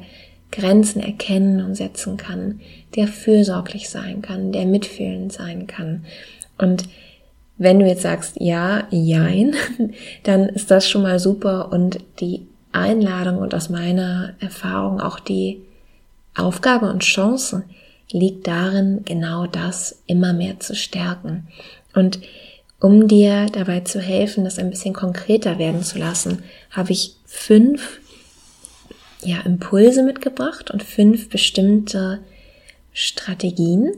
[0.51, 2.61] Grenzen erkennen und setzen kann,
[2.95, 6.05] der fürsorglich sein kann, der mitfühlend sein kann.
[6.57, 6.83] Und
[7.57, 9.53] wenn du jetzt sagst, ja, jein,
[10.23, 15.61] dann ist das schon mal super und die Einladung und aus meiner Erfahrung auch die
[16.35, 17.63] Aufgabe und Chance
[18.11, 21.47] liegt darin, genau das immer mehr zu stärken.
[21.95, 22.19] Und
[22.79, 27.99] um dir dabei zu helfen, das ein bisschen konkreter werden zu lassen, habe ich fünf
[29.23, 32.19] ja, Impulse mitgebracht und fünf bestimmte
[32.93, 33.93] Strategien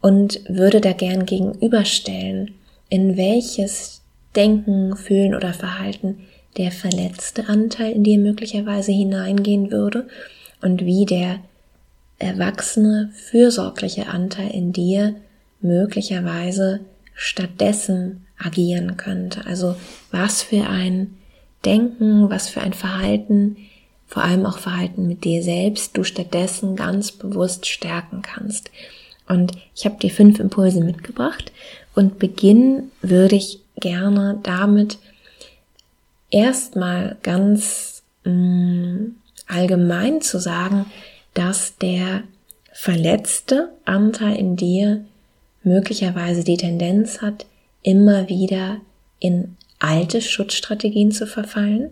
[0.00, 2.54] und würde da gern gegenüberstellen,
[2.88, 4.02] in welches
[4.36, 6.20] Denken, Fühlen oder Verhalten
[6.56, 10.06] der verletzte Anteil in dir möglicherweise hineingehen würde
[10.60, 11.40] und wie der
[12.18, 15.16] erwachsene, fürsorgliche Anteil in dir
[15.60, 16.80] möglicherweise
[17.14, 19.46] stattdessen agieren könnte.
[19.46, 19.76] Also
[20.10, 21.18] was für ein
[21.64, 23.56] Denken, was für ein Verhalten,
[24.06, 28.70] vor allem auch Verhalten mit dir selbst, du stattdessen ganz bewusst stärken kannst.
[29.28, 31.52] Und ich habe dir fünf Impulse mitgebracht
[31.94, 34.98] und beginnen würde ich gerne damit
[36.30, 40.86] erstmal ganz mh, mm, allgemein zu sagen,
[41.34, 42.24] dass der
[42.72, 45.04] verletzte Anteil in dir
[45.64, 47.46] möglicherweise die Tendenz hat,
[47.82, 48.80] immer wieder
[49.18, 51.90] in alte Schutzstrategien zu verfallen.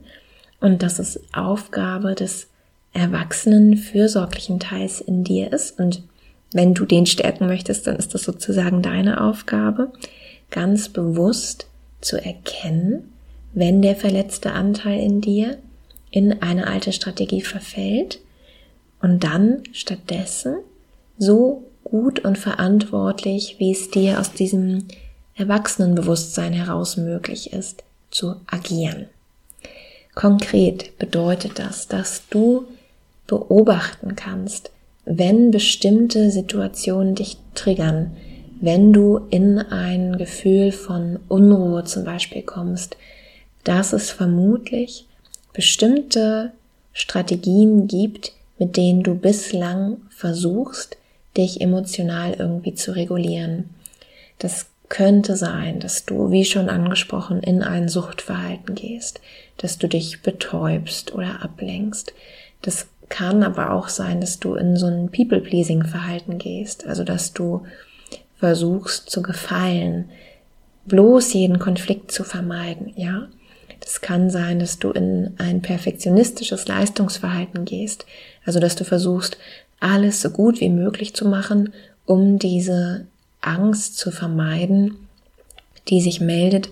[0.61, 2.49] Und dass es Aufgabe des
[2.93, 5.79] erwachsenen, fürsorglichen Teils in dir ist.
[5.79, 6.03] Und
[6.53, 9.93] wenn du den stärken möchtest, dann ist das sozusagen deine Aufgabe,
[10.51, 11.69] ganz bewusst
[12.01, 13.13] zu erkennen,
[13.53, 15.59] wenn der verletzte Anteil in dir
[16.11, 18.21] in eine alte Strategie verfällt.
[19.01, 20.57] Und dann stattdessen
[21.19, 24.87] so gut und verantwortlich, wie es dir aus diesem
[25.35, 29.07] Erwachsenenbewusstsein heraus möglich ist, zu agieren.
[30.15, 32.65] Konkret bedeutet das, dass du
[33.27, 34.71] beobachten kannst,
[35.05, 38.17] wenn bestimmte Situationen dich triggern,
[38.61, 42.97] wenn du in ein Gefühl von Unruhe zum Beispiel kommst,
[43.65, 45.07] dass es vermutlich
[45.53, 46.53] bestimmte
[46.93, 50.97] Strategien gibt, mit denen du bislang versuchst,
[51.41, 53.71] dich emotional irgendwie zu regulieren.
[54.39, 59.21] Das könnte sein, dass du, wie schon angesprochen, in ein Suchtverhalten gehst,
[59.57, 62.13] dass du dich betäubst oder ablenkst.
[62.63, 67.65] Das kann aber auch sein, dass du in so ein People-Pleasing-Verhalten gehst, also dass du
[68.37, 70.11] versuchst zu gefallen,
[70.87, 73.29] bloß jeden Konflikt zu vermeiden, ja?
[73.81, 78.05] Das kann sein, dass du in ein perfektionistisches Leistungsverhalten gehst,
[78.45, 79.39] also dass du versuchst,
[79.81, 81.73] alles so gut wie möglich zu machen,
[82.07, 83.07] um diese
[83.41, 84.97] Angst zu vermeiden,
[85.89, 86.71] die sich meldet,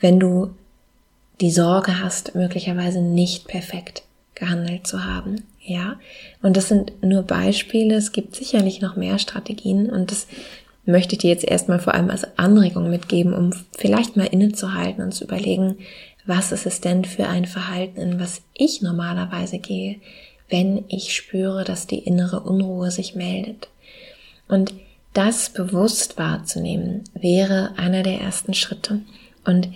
[0.00, 0.50] wenn du
[1.40, 4.02] die Sorge hast, möglicherweise nicht perfekt
[4.34, 5.44] gehandelt zu haben.
[5.60, 5.98] Ja,
[6.42, 7.94] und das sind nur Beispiele.
[7.94, 10.26] Es gibt sicherlich noch mehr Strategien und das
[10.86, 15.12] möchte ich dir jetzt erstmal vor allem als Anregung mitgeben, um vielleicht mal innezuhalten und
[15.12, 15.76] zu überlegen,
[16.24, 19.96] was ist es denn für ein Verhalten, in was ich normalerweise gehe,
[20.48, 23.68] wenn ich spüre, dass die innere Unruhe sich meldet.
[24.48, 24.72] Und
[25.12, 29.00] das bewusst wahrzunehmen, wäre einer der ersten Schritte.
[29.44, 29.68] Und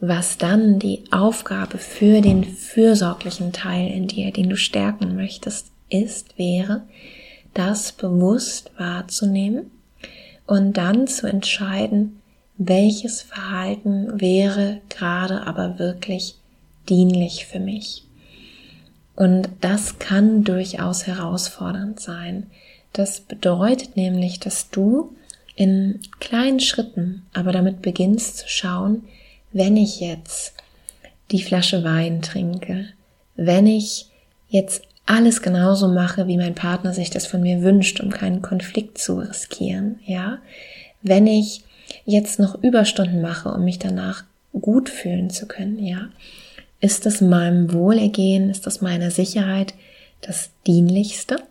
[0.00, 6.38] was dann die Aufgabe für den fürsorglichen Teil in dir, den du stärken möchtest, ist,
[6.38, 6.82] wäre,
[7.54, 9.70] das bewusst wahrzunehmen
[10.46, 12.20] und dann zu entscheiden,
[12.56, 16.36] welches Verhalten wäre gerade aber wirklich
[16.88, 18.07] dienlich für mich.
[19.18, 22.46] Und das kann durchaus herausfordernd sein.
[22.92, 25.12] Das bedeutet nämlich, dass du
[25.56, 29.02] in kleinen Schritten aber damit beginnst zu schauen,
[29.52, 30.54] wenn ich jetzt
[31.32, 32.90] die Flasche Wein trinke,
[33.34, 34.06] wenn ich
[34.50, 38.98] jetzt alles genauso mache, wie mein Partner sich das von mir wünscht, um keinen Konflikt
[38.98, 40.38] zu riskieren, ja,
[41.02, 41.64] wenn ich
[42.04, 46.08] jetzt noch Überstunden mache, um mich danach gut fühlen zu können, ja?
[46.80, 49.74] Ist das meinem Wohlergehen, ist das meiner Sicherheit
[50.20, 51.42] das Dienlichste?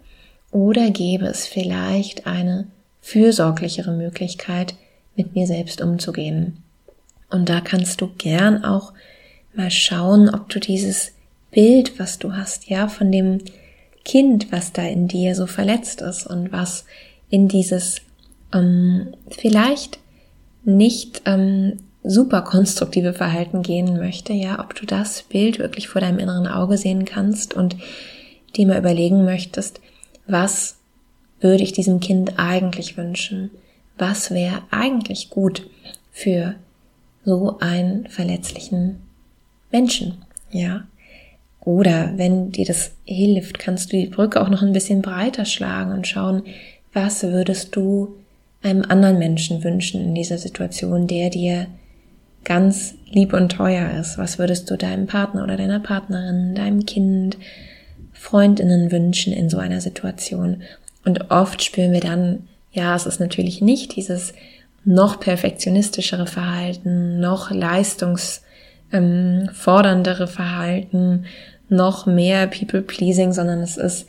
[0.52, 2.68] Oder gäbe es vielleicht eine
[3.02, 4.76] fürsorglichere Möglichkeit,
[5.16, 6.63] mit mir selbst umzugehen?
[7.30, 8.94] Und da kannst du gern auch
[9.54, 11.12] mal schauen, ob du dieses
[11.52, 13.40] Bild, was du hast, ja, von dem
[14.06, 16.86] Kind, was da in dir so verletzt ist und was
[17.30, 18.02] in dieses
[18.54, 20.00] ähm, vielleicht
[20.63, 26.20] nicht ähm, super konstruktive Verhalten gehen möchte, ja, ob du das Bild wirklich vor deinem
[26.20, 27.76] inneren Auge sehen kannst und
[28.56, 29.82] dir mal überlegen möchtest,
[30.26, 30.78] was
[31.39, 33.52] würde ich diesem Kind eigentlich wünschen?
[33.98, 35.67] Was wäre eigentlich gut
[36.12, 36.56] für
[37.26, 39.02] so einen verletzlichen
[39.72, 40.84] Menschen, ja?
[41.60, 45.91] Oder wenn dir das hilft, kannst du die Brücke auch noch ein bisschen breiter schlagen
[45.91, 46.43] und schauen,
[46.93, 48.15] was würdest du
[48.63, 51.67] einem anderen Menschen wünschen in dieser Situation, der dir
[52.48, 54.18] ganz lieb und teuer ist?
[54.18, 57.38] Was würdest du deinem Partner oder deiner Partnerin, deinem Kind,
[58.14, 60.64] Freundinnen wünschen in so einer Situation?
[61.06, 64.34] Und oft spüren wir dann, ja, es ist natürlich nicht dieses
[64.86, 71.26] noch perfektionistischere Verhalten, noch leistungsforderndere ähm, Verhalten,
[71.70, 74.08] noch mehr People-Pleasing, sondern es ist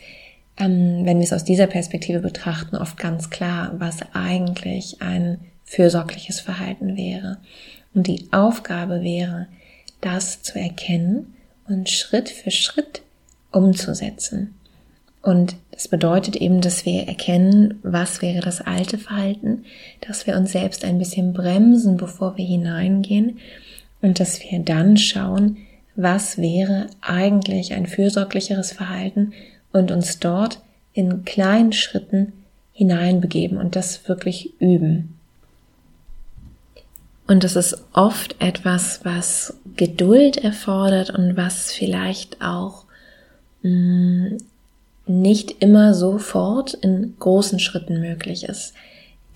[0.59, 6.40] ähm, wenn wir es aus dieser Perspektive betrachten, oft ganz klar, was eigentlich ein fürsorgliches
[6.40, 7.38] Verhalten wäre.
[7.94, 9.48] Und die Aufgabe wäre,
[10.01, 11.35] das zu erkennen
[11.66, 13.03] und Schritt für Schritt
[13.51, 14.55] umzusetzen.
[15.22, 19.64] Und das bedeutet eben, dass wir erkennen, was wäre das alte Verhalten,
[20.07, 23.38] dass wir uns selbst ein bisschen bremsen, bevor wir hineingehen
[24.01, 25.59] und dass wir dann schauen,
[25.96, 29.33] was wäre eigentlich ein fürsorglicheres Verhalten
[29.72, 30.61] und uns dort
[30.92, 32.33] in kleinen Schritten
[32.72, 35.17] hineinbegeben und das wirklich üben.
[37.28, 42.86] Und das ist oft etwas, was Geduld erfordert und was vielleicht auch
[43.62, 44.38] mm,
[45.06, 48.72] nicht immer sofort in großen Schritten möglich ist.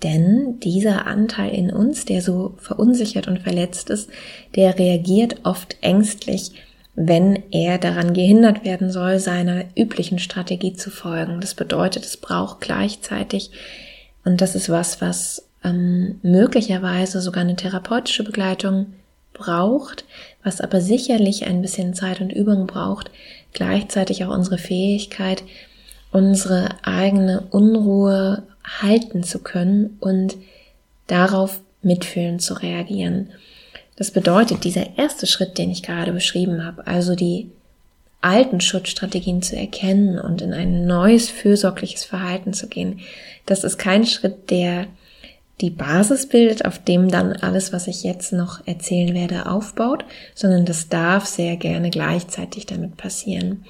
[0.01, 4.09] Denn dieser Anteil in uns, der so verunsichert und verletzt ist,
[4.55, 6.51] der reagiert oft ängstlich,
[6.95, 11.41] wenn er daran gehindert werden soll, seiner üblichen Strategie zu folgen.
[11.41, 13.51] Das bedeutet, es braucht gleichzeitig,
[14.25, 18.93] und das ist was, was ähm, möglicherweise sogar eine therapeutische Begleitung
[19.33, 20.05] braucht,
[20.43, 23.11] was aber sicherlich ein bisschen Zeit und Übung braucht,
[23.53, 25.43] gleichzeitig auch unsere Fähigkeit,
[26.11, 30.35] unsere eigene Unruhe halten zu können und
[31.07, 33.31] darauf mitfühlen zu reagieren.
[33.95, 37.51] Das bedeutet, dieser erste Schritt, den ich gerade beschrieben habe, also die
[38.21, 43.01] alten Schutzstrategien zu erkennen und in ein neues fürsorgliches Verhalten zu gehen,
[43.45, 44.87] das ist kein Schritt, der
[45.61, 50.65] die Basis bildet, auf dem dann alles, was ich jetzt noch erzählen werde, aufbaut, sondern
[50.65, 53.65] das darf sehr gerne gleichzeitig damit passieren.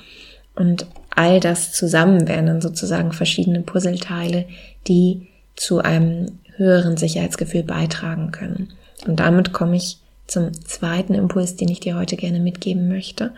[0.56, 4.46] Und all das zusammen wären dann sozusagen verschiedene Puzzleteile,
[4.88, 8.70] die zu einem höheren Sicherheitsgefühl beitragen können.
[9.06, 13.34] Und damit komme ich zum zweiten Impuls, den ich dir heute gerne mitgeben möchte.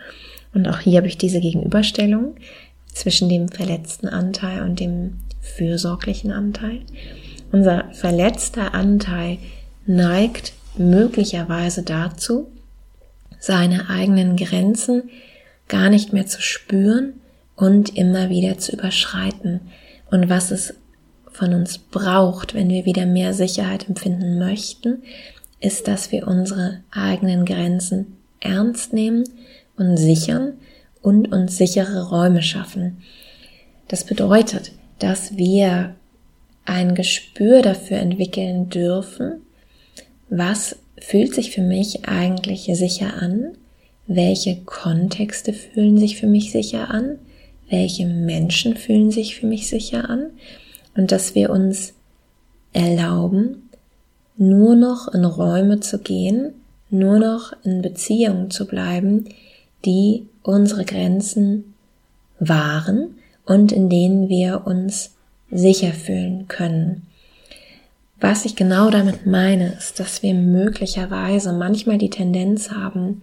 [0.54, 2.36] Und auch hier habe ich diese Gegenüberstellung
[2.92, 6.80] zwischen dem verletzten Anteil und dem fürsorglichen Anteil.
[7.52, 9.38] Unser verletzter Anteil
[9.86, 12.48] neigt möglicherweise dazu,
[13.38, 15.10] seine eigenen Grenzen
[15.68, 17.14] gar nicht mehr zu spüren
[17.54, 19.60] und immer wieder zu überschreiten.
[20.10, 20.74] Und was es
[21.30, 25.02] von uns braucht, wenn wir wieder mehr Sicherheit empfinden möchten,
[25.60, 29.24] ist, dass wir unsere eigenen Grenzen ernst nehmen
[29.76, 30.54] und sichern
[31.02, 32.98] und uns sichere Räume schaffen.
[33.88, 35.94] Das bedeutet, dass wir
[36.66, 39.42] ein Gespür dafür entwickeln dürfen,
[40.28, 43.52] was fühlt sich für mich eigentlich sicher an,
[44.06, 47.18] welche Kontexte fühlen sich für mich sicher an,
[47.68, 50.30] welche Menschen fühlen sich für mich sicher an?
[50.96, 51.94] Und dass wir uns
[52.72, 53.68] erlauben,
[54.36, 56.54] nur noch in Räume zu gehen,
[56.90, 59.24] nur noch in Beziehungen zu bleiben,
[59.84, 61.74] die unsere Grenzen
[62.38, 65.15] wahren und in denen wir uns
[65.50, 67.06] sicher fühlen können.
[68.20, 73.22] Was ich genau damit meine, ist, dass wir möglicherweise manchmal die Tendenz haben,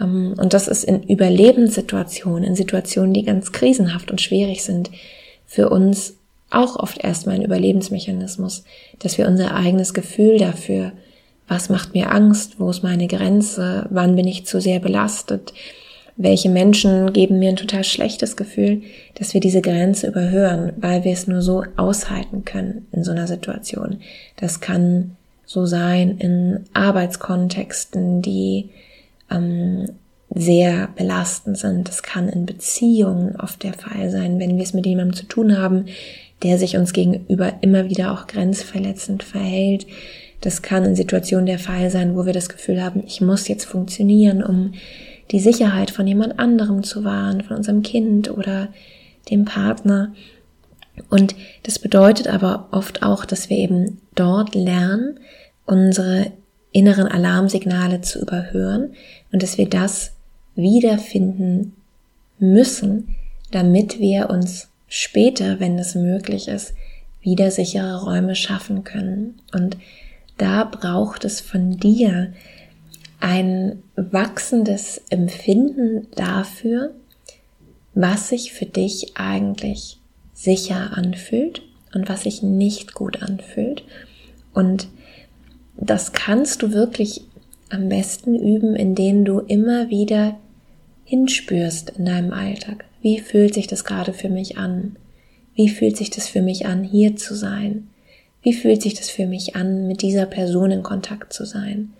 [0.00, 4.90] ähm, und das ist in Überlebenssituationen, in Situationen, die ganz krisenhaft und schwierig sind,
[5.46, 6.14] für uns
[6.50, 8.64] auch oft erstmal ein Überlebensmechanismus,
[8.98, 10.92] dass wir unser eigenes Gefühl dafür,
[11.48, 15.52] was macht mir Angst, wo ist meine Grenze, wann bin ich zu sehr belastet,
[16.16, 18.82] welche Menschen geben mir ein total schlechtes Gefühl,
[19.14, 23.26] dass wir diese Grenze überhören, weil wir es nur so aushalten können in so einer
[23.26, 24.00] Situation.
[24.36, 28.70] Das kann so sein in Arbeitskontexten, die
[29.30, 29.90] ähm,
[30.34, 31.88] sehr belastend sind.
[31.88, 35.58] Das kann in Beziehungen oft der Fall sein, wenn wir es mit jemandem zu tun
[35.58, 35.86] haben,
[36.42, 39.86] der sich uns gegenüber immer wieder auch grenzverletzend verhält.
[40.40, 43.64] Das kann in Situationen der Fall sein, wo wir das Gefühl haben, ich muss jetzt
[43.64, 44.72] funktionieren, um
[45.30, 48.68] die Sicherheit von jemand anderem zu wahren, von unserem Kind oder
[49.30, 50.12] dem Partner.
[51.10, 51.34] Und
[51.64, 55.18] das bedeutet aber oft auch, dass wir eben dort lernen,
[55.66, 56.32] unsere
[56.72, 58.94] inneren Alarmsignale zu überhören
[59.32, 60.12] und dass wir das
[60.54, 61.74] wiederfinden
[62.38, 63.16] müssen,
[63.50, 66.74] damit wir uns später, wenn es möglich ist,
[67.20, 69.40] wieder sichere Räume schaffen können.
[69.52, 69.76] Und
[70.38, 72.32] da braucht es von dir
[73.20, 76.94] ein wachsendes Empfinden dafür,
[77.94, 79.98] was sich für dich eigentlich
[80.34, 81.62] sicher anfühlt
[81.94, 83.84] und was sich nicht gut anfühlt.
[84.52, 84.88] Und
[85.76, 87.22] das kannst du wirklich
[87.70, 90.36] am besten üben, indem du immer wieder
[91.04, 92.84] hinspürst in deinem Alltag.
[93.00, 94.96] Wie fühlt sich das gerade für mich an?
[95.54, 97.88] Wie fühlt sich das für mich an, hier zu sein?
[98.42, 101.94] Wie fühlt sich das für mich an, mit dieser Person in Kontakt zu sein?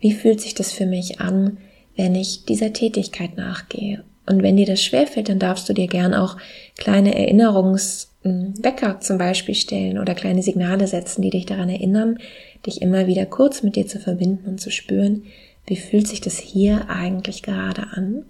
[0.00, 1.58] Wie fühlt sich das für mich an,
[1.96, 4.04] wenn ich dieser Tätigkeit nachgehe?
[4.26, 6.36] Und wenn dir das schwerfällt, dann darfst du dir gern auch
[6.76, 12.18] kleine Erinnerungswecker zum Beispiel stellen oder kleine Signale setzen, die dich daran erinnern,
[12.66, 15.22] dich immer wieder kurz mit dir zu verbinden und zu spüren,
[15.66, 18.26] wie fühlt sich das hier eigentlich gerade an.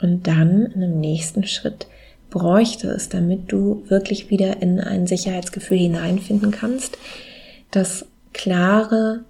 [0.00, 1.86] Und dann in einem nächsten Schritt
[2.30, 6.98] bräuchte es, damit du wirklich wieder in ein Sicherheitsgefühl hineinfinden kannst,
[7.70, 9.24] das klare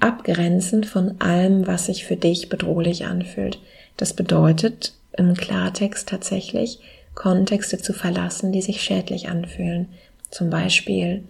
[0.00, 3.58] Abgrenzen von allem, was sich für dich bedrohlich anfühlt.
[3.96, 6.80] Das bedeutet im Klartext tatsächlich,
[7.14, 9.88] Kontexte zu verlassen, die sich schädlich anfühlen.
[10.30, 11.24] Zum Beispiel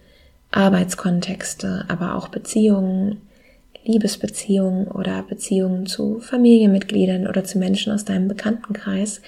[0.51, 3.21] Arbeitskontexte, aber auch Beziehungen,
[3.83, 9.21] Liebesbeziehungen oder Beziehungen zu Familienmitgliedern oder zu Menschen aus deinem Bekanntenkreis,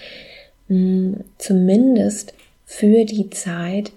[0.67, 2.33] hm, zumindest
[2.65, 3.91] für die Zeit,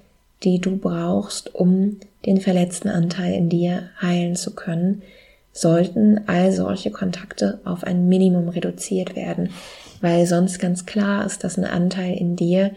[0.45, 5.03] die du brauchst, um den verletzten Anteil in dir heilen zu können,
[5.53, 9.51] sollten all solche Kontakte auf ein Minimum reduziert werden,
[10.01, 12.73] weil sonst ganz klar ist, dass ein Anteil in dir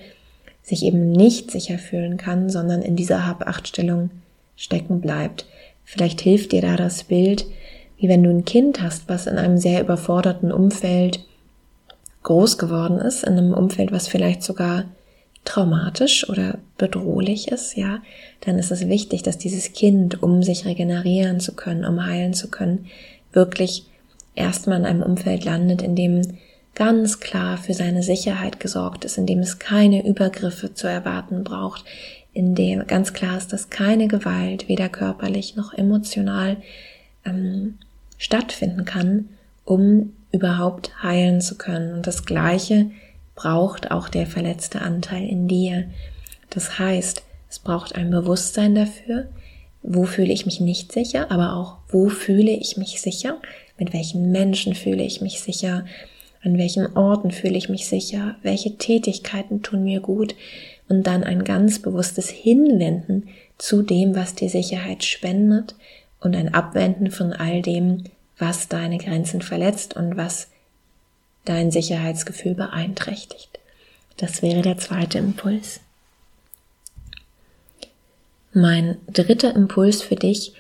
[0.64, 4.12] sich eben nicht sicher fühlen kann, sondern in dieser Hab-Acht-Stellung
[4.56, 5.46] stecken bleibt.
[5.84, 7.46] Vielleicht hilft dir da das Bild,
[7.98, 11.26] wie wenn du ein Kind hast, was in einem sehr überforderten Umfeld
[12.24, 14.86] groß geworden ist, in einem Umfeld, was vielleicht sogar
[15.46, 18.02] traumatisch oder bedrohlich ist, ja,
[18.42, 22.50] dann ist es wichtig, dass dieses Kind, um sich regenerieren zu können, um heilen zu
[22.50, 22.88] können,
[23.32, 23.86] wirklich
[24.36, 26.22] erstmal in einem Umfeld landet, in dem
[26.76, 31.84] ganz klar für seine Sicherheit gesorgt ist, in dem es keine Übergriffe zu erwarten braucht,
[32.34, 36.58] in dem ganz klar ist, dass keine Gewalt, weder körperlich noch emotional,
[37.26, 37.80] ähm,
[38.18, 39.30] stattfinden kann,
[39.66, 41.94] um überhaupt heilen zu können.
[41.94, 42.92] Und das Gleiche
[43.40, 45.86] braucht auch der verletzte Anteil in dir.
[46.50, 49.30] Das heißt, es braucht ein Bewusstsein dafür,
[49.82, 53.38] wo fühle ich mich nicht sicher, aber auch wo fühle ich mich sicher,
[53.78, 55.86] mit welchen Menschen fühle ich mich sicher,
[56.44, 60.36] an welchen Orten fühle ich mich sicher, welche Tätigkeiten tun mir gut?
[60.90, 65.76] Und dann ein ganz bewusstes Hinwenden zu dem, was dir Sicherheit spendet
[66.20, 68.04] und ein Abwenden von all dem,
[68.38, 70.50] was deine Grenzen verletzt und was
[71.50, 73.60] dein Sicherheitsgefühl beeinträchtigt.
[74.18, 75.80] Das wäre der zweite Impuls.
[78.54, 80.54] Mein dritter Impuls für dich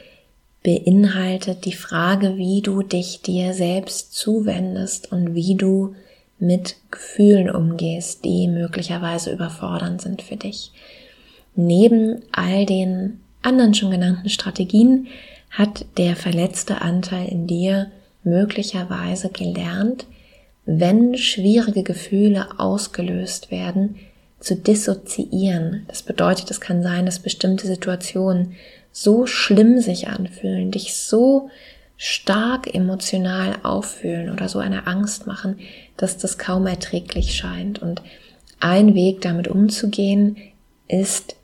[0.63, 5.95] beinhaltet die Frage, wie du dich dir selbst zuwendest und wie du
[6.39, 10.71] mit Gefühlen umgehst, die möglicherweise überfordernd sind für dich.
[11.55, 15.07] Neben all den anderen schon genannten Strategien
[15.49, 17.91] hat der verletzte Anteil in dir
[18.23, 20.05] möglicherweise gelernt,
[20.71, 23.95] wenn schwierige Gefühle ausgelöst werden,
[24.39, 25.83] zu dissoziieren.
[25.87, 28.53] Das bedeutet, es kann sein, dass bestimmte Situationen
[28.91, 31.49] so schlimm sich anfühlen, dich so
[31.97, 35.59] stark emotional auffühlen oder so eine Angst machen,
[35.97, 37.81] dass das kaum erträglich scheint.
[37.81, 38.03] Und
[38.59, 40.37] ein Weg damit umzugehen
[40.87, 41.35] ist,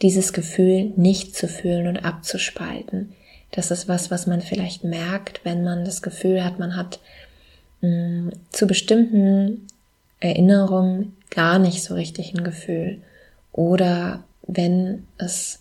[0.00, 3.12] dieses Gefühl nicht zu fühlen und abzuspalten.
[3.50, 7.00] Das ist was, was man vielleicht merkt, wenn man das Gefühl hat, man hat
[7.82, 9.66] mh, mm, zu bestimmten
[10.20, 13.02] Erinnerungen gar nicht so richtig ein Gefühl.
[13.52, 15.60] Oder wenn es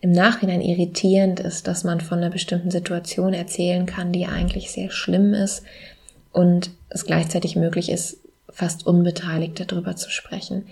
[0.00, 4.90] im Nachhinein irritierend ist, dass man von einer bestimmten Situation erzählen kann, die eigentlich sehr
[4.90, 5.62] schlimm ist
[6.32, 8.18] und es gleichzeitig möglich ist,
[8.48, 10.66] fast unbeteiligt darüber zu sprechen.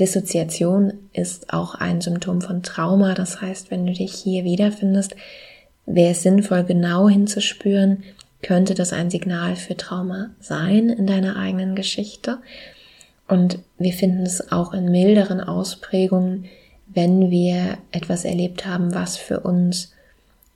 [0.00, 3.14] Dissoziation ist auch ein Symptom von Trauma.
[3.14, 5.16] Das heißt, wenn du dich hier wiederfindest,
[5.86, 8.04] wäre es sinnvoll, genau hinzuspüren,
[8.42, 12.38] könnte das ein Signal für Trauma sein in deiner eigenen Geschichte.
[13.26, 16.46] Und wir finden es auch in milderen Ausprägungen,
[16.86, 19.92] wenn wir etwas erlebt haben, was für uns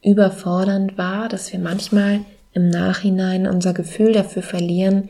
[0.02, 2.20] überfordernd war, dass wir manchmal
[2.54, 5.08] im Nachhinein unser Gefühl dafür verlieren,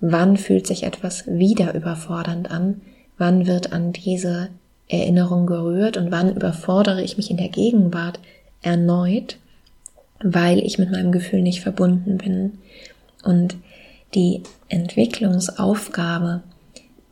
[0.00, 2.80] wann fühlt sich etwas wieder überfordernd an,
[3.18, 4.48] wann wird an diese
[4.88, 8.18] Erinnerung gerührt und wann überfordere ich mich in der Gegenwart
[8.62, 9.36] erneut
[10.22, 12.58] weil ich mit meinem Gefühl nicht verbunden bin.
[13.24, 13.56] Und
[14.14, 16.42] die Entwicklungsaufgabe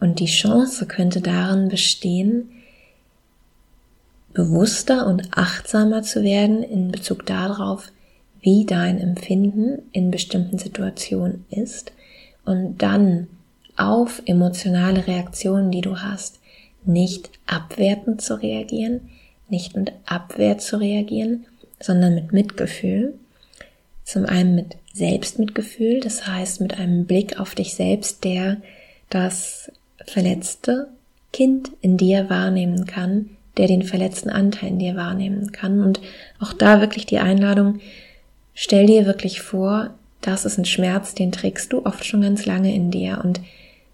[0.00, 2.50] und die Chance könnte darin bestehen,
[4.32, 7.90] bewusster und achtsamer zu werden in Bezug darauf,
[8.40, 11.92] wie dein Empfinden in bestimmten Situationen ist
[12.44, 13.26] und dann
[13.76, 16.40] auf emotionale Reaktionen, die du hast,
[16.84, 19.08] nicht abwertend zu reagieren,
[19.48, 21.46] nicht mit Abwehr zu reagieren,
[21.80, 23.14] sondern mit Mitgefühl.
[24.04, 28.56] Zum einen mit Selbstmitgefühl, das heißt mit einem Blick auf dich selbst, der
[29.10, 29.70] das
[30.06, 30.88] verletzte
[31.32, 35.82] Kind in dir wahrnehmen kann, der den verletzten Anteil in dir wahrnehmen kann.
[35.82, 36.00] Und
[36.40, 37.80] auch da wirklich die Einladung,
[38.54, 42.74] stell dir wirklich vor, das ist ein Schmerz, den trägst du oft schon ganz lange
[42.74, 43.40] in dir und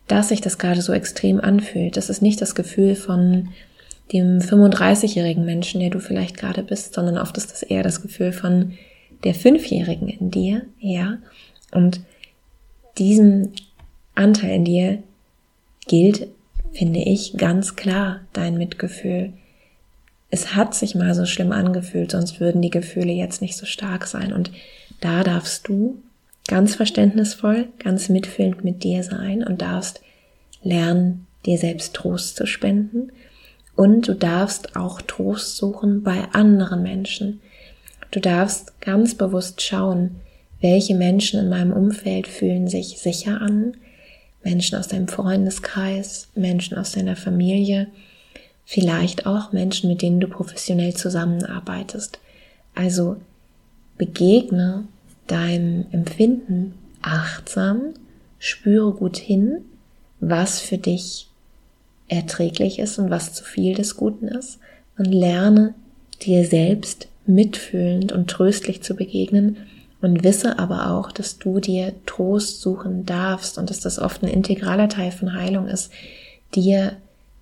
[0.07, 1.97] dass sich das gerade so extrem anfühlt.
[1.97, 3.49] Das ist nicht das Gefühl von
[4.13, 8.33] dem 35-jährigen Menschen, der du vielleicht gerade bist, sondern oft ist das eher das Gefühl
[8.33, 8.73] von
[9.25, 11.19] der Fünfjährigen in dir, ja.
[11.73, 12.01] Und
[12.99, 13.53] diesem
[14.15, 15.03] Anteil in dir
[15.87, 16.29] gilt,
[16.73, 19.33] finde ich, ganz klar dein Mitgefühl.
[20.31, 24.07] Es hat sich mal so schlimm angefühlt, sonst würden die Gefühle jetzt nicht so stark
[24.07, 24.33] sein.
[24.33, 24.51] Und
[25.01, 25.99] da darfst du
[26.49, 30.01] ganz verständnisvoll, ganz mitfühlend mit dir sein und darfst
[30.63, 33.11] lernen, dir selbst Trost zu spenden.
[33.77, 37.41] Und du darfst auch Trost suchen bei anderen Menschen.
[38.11, 40.17] Du darfst ganz bewusst schauen,
[40.61, 43.77] welche Menschen in meinem Umfeld fühlen sich sicher an,
[44.45, 47.89] Menschen aus deinem Freundeskreis, Menschen aus deiner Familie,
[48.65, 52.21] vielleicht auch Menschen, mit denen du professionell zusammenarbeitest.
[52.75, 53.17] Also
[53.99, 54.85] begegne
[55.27, 57.95] deinem Empfinden achtsam,
[58.39, 59.65] spüre gut hin,
[60.21, 61.29] was für dich
[62.15, 64.59] erträglich ist und was zu viel des Guten ist.
[64.97, 65.75] Und lerne
[66.23, 69.57] dir selbst mitfühlend und tröstlich zu begegnen.
[70.01, 74.29] Und wisse aber auch, dass du dir Trost suchen darfst und dass das oft ein
[74.29, 75.91] integraler Teil von Heilung ist,
[76.55, 76.93] dir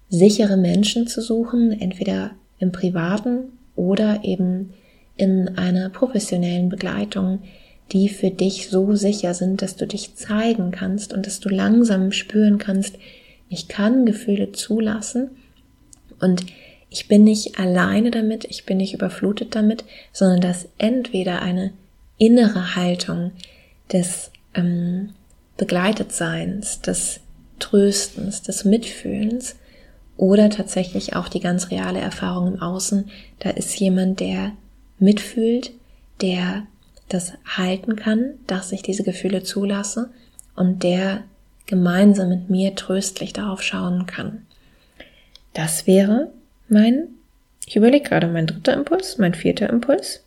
[0.08, 3.44] sichere Menschen zu suchen, entweder im privaten
[3.74, 4.74] oder eben
[5.16, 7.40] in einer professionellen Begleitung,
[7.92, 12.12] die für dich so sicher sind, dass du dich zeigen kannst und dass du langsam
[12.12, 12.96] spüren kannst,
[13.52, 15.30] ich kann Gefühle zulassen
[16.20, 16.46] und
[16.88, 21.72] ich bin nicht alleine damit, ich bin nicht überflutet damit, sondern dass entweder eine
[22.18, 23.32] innere Haltung
[23.92, 25.10] des ähm,
[25.56, 27.20] Begleitetseins, des
[27.58, 29.56] Tröstens, des Mitfühlens
[30.16, 33.10] oder tatsächlich auch die ganz reale Erfahrung im Außen.
[33.38, 34.52] Da ist jemand, der
[34.98, 35.72] mitfühlt,
[36.20, 36.66] der
[37.08, 40.10] das halten kann, dass ich diese Gefühle zulasse
[40.54, 41.24] und der
[41.66, 44.46] gemeinsam mit mir tröstlich darauf schauen kann.
[45.54, 46.30] Das wäre
[46.68, 47.08] mein,
[47.66, 50.22] ich überlege gerade, mein dritter Impuls, mein vierter Impuls.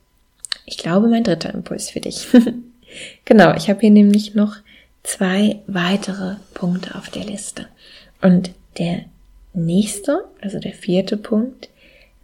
[0.65, 2.27] Ich glaube, mein dritter Impuls für dich.
[3.25, 4.55] genau, ich habe hier nämlich noch
[5.03, 7.67] zwei weitere Punkte auf der Liste.
[8.21, 9.05] Und der
[9.53, 11.69] nächste, also der vierte Punkt,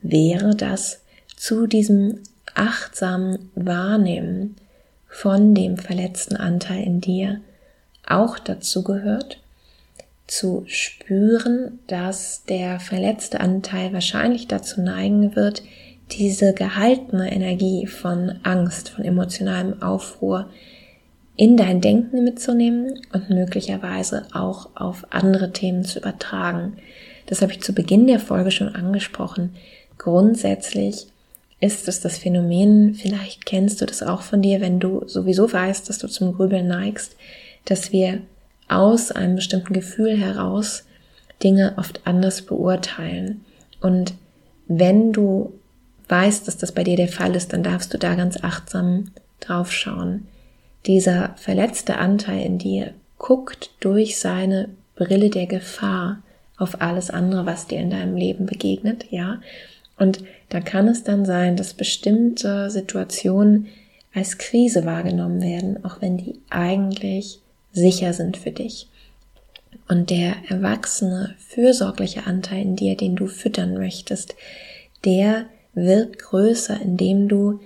[0.01, 1.01] wäre das
[1.35, 2.19] zu diesem
[2.53, 4.55] achtsamen Wahrnehmen
[5.07, 7.41] von dem verletzten Anteil in dir
[8.07, 9.39] auch dazu gehört,
[10.27, 15.61] zu spüren, dass der verletzte Anteil wahrscheinlich dazu neigen wird,
[16.11, 20.49] diese gehaltene Energie von Angst, von emotionalem Aufruhr
[21.35, 26.77] in dein Denken mitzunehmen und möglicherweise auch auf andere Themen zu übertragen.
[27.25, 29.55] Das habe ich zu Beginn der Folge schon angesprochen.
[29.97, 31.07] Grundsätzlich
[31.59, 35.87] ist es das Phänomen, vielleicht kennst du das auch von dir, wenn du sowieso weißt,
[35.87, 37.15] dass du zum Grübeln neigst,
[37.65, 38.21] dass wir
[38.67, 40.85] aus einem bestimmten Gefühl heraus
[41.43, 43.43] Dinge oft anders beurteilen.
[43.81, 44.13] Und
[44.67, 45.53] wenn du
[46.07, 49.71] weißt, dass das bei dir der Fall ist, dann darfst du da ganz achtsam drauf
[49.71, 50.27] schauen.
[50.85, 56.21] Dieser verletzte Anteil in dir guckt durch seine Brille der Gefahr
[56.57, 59.41] auf alles andere, was dir in deinem Leben begegnet, ja.
[59.97, 63.67] Und da kann es dann sein, dass bestimmte Situationen
[64.13, 67.39] als Krise wahrgenommen werden, auch wenn die eigentlich
[67.71, 68.87] sicher sind für dich.
[69.87, 74.35] Und der erwachsene, fürsorgliche Anteil in dir, den du füttern möchtest,
[75.05, 77.59] der wird größer, indem du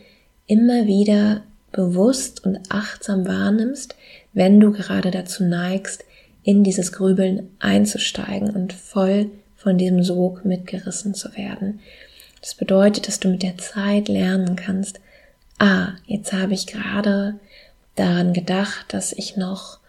[0.47, 3.95] immer wieder bewusst und achtsam wahrnimmst,
[4.33, 6.05] wenn du gerade dazu neigst,
[6.43, 11.79] in dieses Grübeln einzusteigen und voll von diesem Sog mitgerissen zu werden.
[12.41, 14.99] Das bedeutet, dass du mit der Zeit lernen kannst,
[15.57, 17.39] ah, jetzt habe ich gerade
[17.95, 19.79] daran gedacht, dass ich noch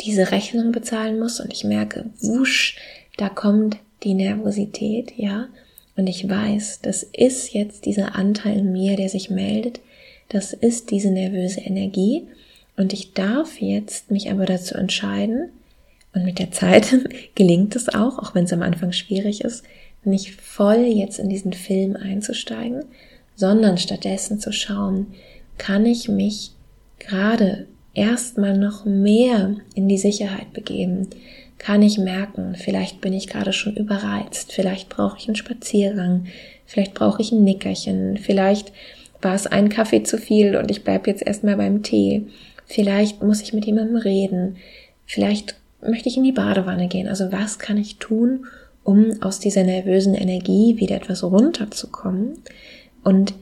[0.00, 1.40] diese Rechnung bezahlen muss.
[1.40, 2.76] Und ich merke, wusch,
[3.16, 5.48] da kommt die Nervosität, ja,
[5.96, 9.80] und ich weiß, das ist jetzt dieser Anteil in mir, der sich meldet,
[10.30, 12.26] das ist diese nervöse Energie.
[12.76, 15.50] Und ich darf jetzt mich aber dazu entscheiden,
[16.12, 16.94] und mit der Zeit
[17.34, 19.64] gelingt es auch, auch wenn es am Anfang schwierig ist,
[20.02, 22.84] nicht voll jetzt in diesen Film einzusteigen,
[23.36, 25.08] sondern stattdessen zu schauen,
[25.58, 26.52] kann ich mich
[26.98, 31.08] gerade erstmal noch mehr in die Sicherheit begeben,
[31.58, 36.26] kann ich merken, vielleicht bin ich gerade schon überreizt, vielleicht brauche ich einen Spaziergang,
[36.64, 38.72] vielleicht brauche ich ein Nickerchen, vielleicht
[39.20, 42.26] war es ein Kaffee zu viel und ich bleibe jetzt erstmal beim Tee,
[42.64, 44.56] vielleicht muss ich mit jemandem reden,
[45.04, 47.08] vielleicht möchte ich in die Badewanne gehen.
[47.08, 48.46] Also was kann ich tun,
[48.84, 52.38] um aus dieser nervösen Energie wieder etwas runterzukommen
[53.04, 53.34] und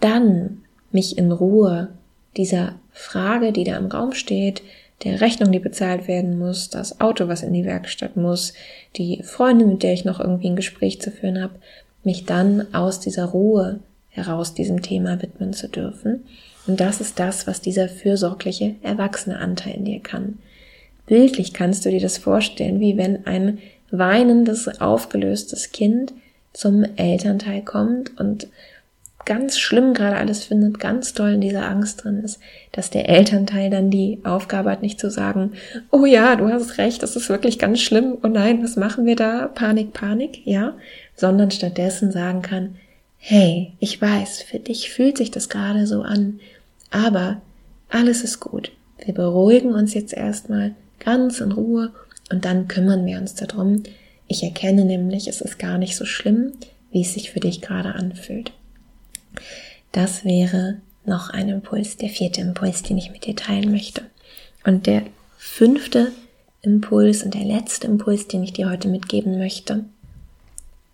[0.00, 1.88] dann mich in Ruhe
[2.36, 4.62] dieser Frage, die da im Raum steht,
[5.04, 8.52] der Rechnung, die bezahlt werden muss, das Auto, was in die Werkstatt muss,
[8.96, 11.54] die Freundin, mit der ich noch irgendwie ein Gespräch zu führen habe,
[12.04, 13.80] mich dann aus dieser Ruhe
[14.10, 16.24] heraus diesem Thema widmen zu dürfen.
[16.66, 20.38] Und das ist das, was dieser fürsorgliche, erwachsene Anteil in dir kann.
[21.06, 23.58] Bildlich kannst du dir das vorstellen, wie wenn ein
[23.90, 26.12] weinendes, aufgelöstes Kind
[26.52, 28.46] zum Elternteil kommt und
[29.24, 32.40] ganz schlimm gerade alles findet, ganz doll in dieser Angst drin ist,
[32.72, 35.52] dass der Elternteil dann die Aufgabe hat, nicht zu sagen,
[35.90, 39.16] oh ja, du hast recht, das ist wirklich ganz schlimm, oh nein, was machen wir
[39.16, 39.48] da?
[39.48, 40.74] Panik, Panik, ja,
[41.16, 42.76] sondern stattdessen sagen kann,
[43.18, 46.40] hey, ich weiß, für dich fühlt sich das gerade so an,
[46.90, 47.40] aber
[47.88, 48.72] alles ist gut.
[49.04, 51.92] Wir beruhigen uns jetzt erstmal ganz in Ruhe
[52.30, 53.82] und dann kümmern wir uns darum.
[54.26, 56.52] Ich erkenne nämlich, es ist gar nicht so schlimm,
[56.90, 58.52] wie es sich für dich gerade anfühlt.
[59.92, 64.02] Das wäre noch ein Impuls, der vierte Impuls, den ich mit dir teilen möchte.
[64.64, 65.02] Und der
[65.36, 66.12] fünfte
[66.62, 69.84] Impuls und der letzte Impuls, den ich dir heute mitgeben möchte,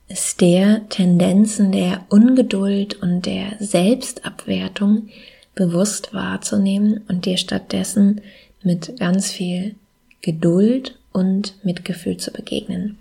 [0.08, 5.08] ist der Tendenzen der Ungeduld und der Selbstabwertung
[5.54, 8.22] bewusst wahrzunehmen und dir stattdessen
[8.62, 9.74] mit ganz viel
[10.22, 12.96] Geduld und Mitgefühl zu begegnen.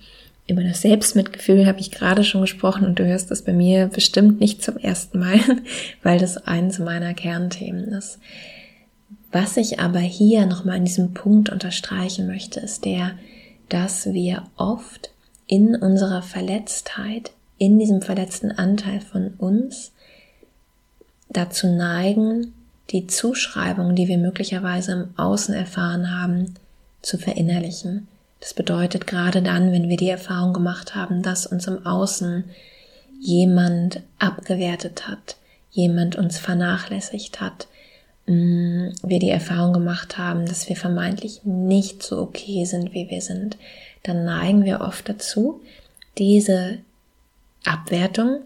[0.48, 4.40] Über das Selbstmitgefühl habe ich gerade schon gesprochen und du hörst das bei mir bestimmt
[4.40, 5.40] nicht zum ersten Mal,
[6.04, 8.20] weil das eins meiner Kernthemen ist.
[9.32, 13.12] Was ich aber hier nochmal in diesem Punkt unterstreichen möchte, ist der,
[13.68, 15.12] dass wir oft
[15.48, 19.92] in unserer Verletztheit, in diesem verletzten Anteil von uns,
[21.30, 22.54] dazu neigen,
[22.92, 26.54] die Zuschreibung, die wir möglicherweise im Außen erfahren haben,
[27.02, 28.08] zu verinnerlichen
[28.40, 32.46] das bedeutet gerade dann, wenn wir die Erfahrung gemacht haben, dass uns im Außen
[33.20, 35.38] jemand abgewertet hat,
[35.72, 37.68] jemand uns vernachlässigt hat,
[38.28, 43.22] mm, wir die Erfahrung gemacht haben, dass wir vermeintlich nicht so okay sind, wie wir
[43.22, 43.58] sind,
[44.04, 45.62] dann neigen wir oft dazu,
[46.18, 46.80] diese
[47.66, 48.42] Abwertung,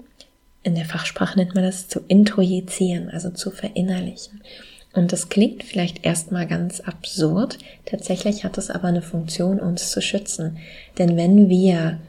[0.64, 4.42] in der Fachsprache nennt man das, zu introjizieren, also zu verinnerlichen.
[4.94, 10.02] Und das klingt vielleicht erstmal ganz absurd, tatsächlich hat es aber eine Funktion, uns zu
[10.02, 10.58] schützen.
[10.98, 12.00] Denn wenn wir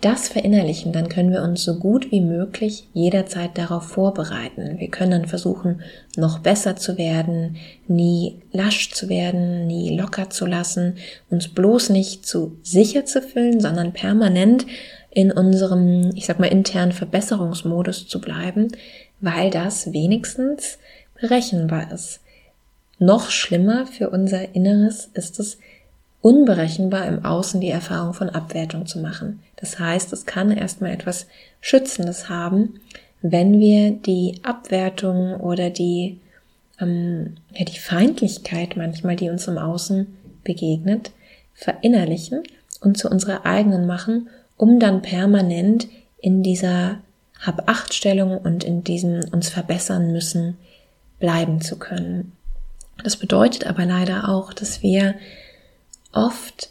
[0.00, 4.78] das verinnerlichen, dann können wir uns so gut wie möglich jederzeit darauf vorbereiten.
[4.78, 5.82] Wir können dann versuchen,
[6.16, 10.94] noch besser zu werden, nie lasch zu werden, nie locker zu lassen,
[11.28, 14.64] uns bloß nicht zu sicher zu fühlen, sondern permanent
[15.10, 18.68] in unserem, ich sag mal, internen Verbesserungsmodus zu bleiben,
[19.20, 20.78] weil das wenigstens
[21.20, 22.20] berechenbar ist.
[22.98, 25.58] Noch schlimmer für unser Inneres ist es,
[26.22, 29.40] unberechenbar im Außen die Erfahrung von Abwertung zu machen.
[29.56, 31.26] Das heißt, es kann erstmal etwas
[31.60, 32.80] Schützendes haben,
[33.22, 36.20] wenn wir die Abwertung oder die,
[36.78, 40.06] ähm, ja, die Feindlichkeit manchmal, die uns im Außen
[40.44, 41.10] begegnet,
[41.54, 42.42] verinnerlichen
[42.80, 46.98] und zu unserer eigenen machen, um dann permanent in dieser
[47.40, 50.58] Hab-Acht-Stellung und in diesem uns verbessern müssen
[51.20, 52.32] bleiben zu können.
[53.04, 55.14] Das bedeutet aber leider auch, dass wir
[56.12, 56.70] oft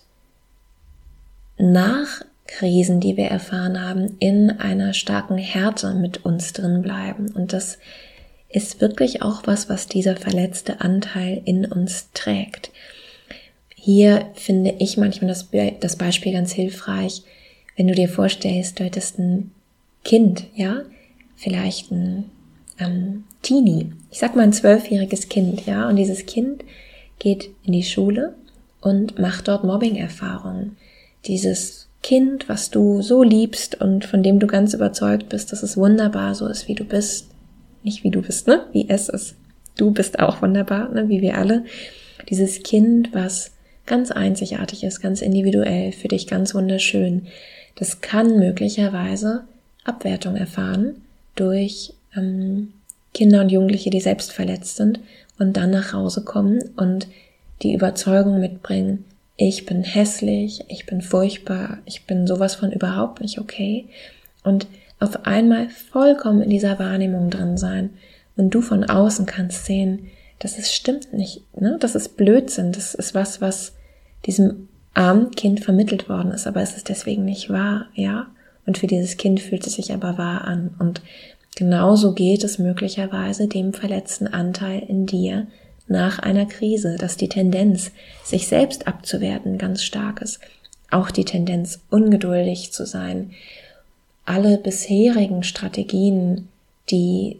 [1.57, 7.31] nach Krisen, die wir erfahren haben, in einer starken Härte mit uns drin bleiben.
[7.31, 7.77] Und das
[8.49, 12.71] ist wirklich auch was, was dieser verletzte Anteil in uns trägt.
[13.75, 17.21] Hier finde ich manchmal das, Be das Beispiel ganz hilfreich,
[17.77, 19.51] wenn du dir vorstellst, du hättest ein
[20.03, 20.81] Kind, ja,
[21.37, 22.29] vielleicht ein
[22.79, 26.63] ähm, Teenie, ich sag mal ein zwölfjähriges Kind, ja, und dieses Kind
[27.17, 28.35] geht in die Schule
[28.79, 30.77] und macht dort Mobbing-Erfahrungen.
[31.25, 35.77] Dieses Kind, was du so liebst und von dem du ganz überzeugt bist, dass es
[35.77, 37.31] wunderbar so ist, wie du bist.
[37.81, 38.67] Nicht wie du bist, ne?
[38.71, 39.33] Wie es ist.
[39.77, 41.09] Du bist auch wunderbar, ne?
[41.09, 41.65] Wie wir alle.
[42.29, 43.53] Dieses Kind, was
[43.87, 47.25] ganz einzigartig ist, ganz individuell, für dich ganz wunderschön.
[47.77, 49.45] Das kann möglicherweise
[49.85, 51.01] Abwertung erfahren
[51.35, 52.73] durch ähm,
[53.13, 54.99] Kinder und Jugendliche, die selbst verletzt sind
[55.37, 57.07] und dann nach Hause kommen und
[57.61, 59.05] die Überzeugung mitbringen,
[59.35, 63.87] ich bin hässlich, ich bin furchtbar, ich bin sowas von überhaupt nicht okay
[64.43, 64.67] und
[64.99, 67.91] auf einmal vollkommen in dieser Wahrnehmung drin sein
[68.35, 70.07] und du von außen kannst sehen,
[70.39, 71.77] dass es stimmt nicht, ne?
[71.79, 73.73] Das ist Blödsinn, das ist was, was
[74.25, 78.27] diesem armen Kind vermittelt worden ist, aber es ist deswegen nicht wahr, ja?
[78.65, 81.01] Und für dieses Kind fühlt es sich aber wahr an und
[81.55, 85.47] Genauso geht es möglicherweise dem verletzten Anteil in dir
[85.87, 87.91] nach einer Krise, dass die Tendenz,
[88.23, 90.39] sich selbst abzuwerten, ganz stark ist.
[90.91, 93.31] Auch die Tendenz, ungeduldig zu sein.
[94.25, 96.47] Alle bisherigen Strategien,
[96.89, 97.37] die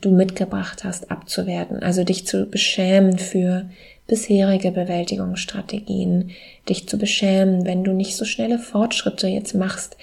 [0.00, 1.82] du mitgebracht hast, abzuwerten.
[1.82, 3.68] Also dich zu beschämen für
[4.06, 6.30] bisherige Bewältigungsstrategien,
[6.68, 9.96] dich zu beschämen, wenn du nicht so schnelle Fortschritte jetzt machst,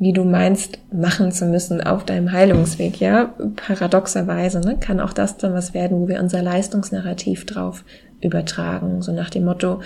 [0.00, 3.34] wie du meinst, machen zu müssen auf deinem Heilungsweg, ja?
[3.54, 7.84] Paradoxerweise, ne, kann auch das dann was werden, wo wir unser Leistungsnarrativ drauf
[8.22, 9.80] übertragen, so nach dem Motto,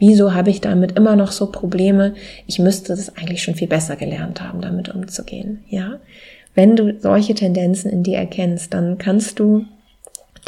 [0.00, 2.14] wieso habe ich damit immer noch so Probleme?
[2.48, 6.00] Ich müsste das eigentlich schon viel besser gelernt haben, damit umzugehen, ja?
[6.54, 9.64] Wenn du solche Tendenzen in dir erkennst, dann kannst du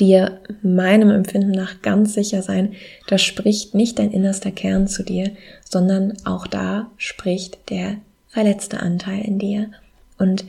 [0.01, 2.73] dir meinem Empfinden nach ganz sicher sein,
[3.07, 5.31] da spricht nicht dein innerster Kern zu dir,
[5.65, 7.99] sondern auch da spricht der
[8.35, 9.71] verletzte Anteil in dir.
[10.19, 10.45] Und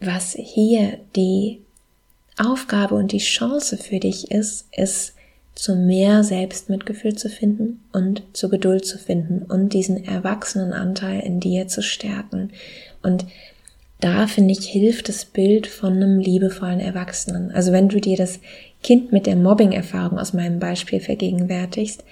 [0.00, 1.60] was hier die
[2.36, 5.14] Aufgabe und die Chance für dich ist, ist
[5.54, 11.40] zu mehr Selbstmitgefühl zu finden und zu Geduld zu finden und diesen erwachsenen Anteil in
[11.40, 12.50] dir zu stärken.
[13.02, 13.26] Und
[14.00, 17.52] da finde ich, hilft das Bild von einem liebevollen Erwachsenen.
[17.52, 18.40] Also wenn du dir das
[18.82, 22.02] Kind mit der Mobbing-Erfahrung aus meinem Beispiel vergegenwärtigst,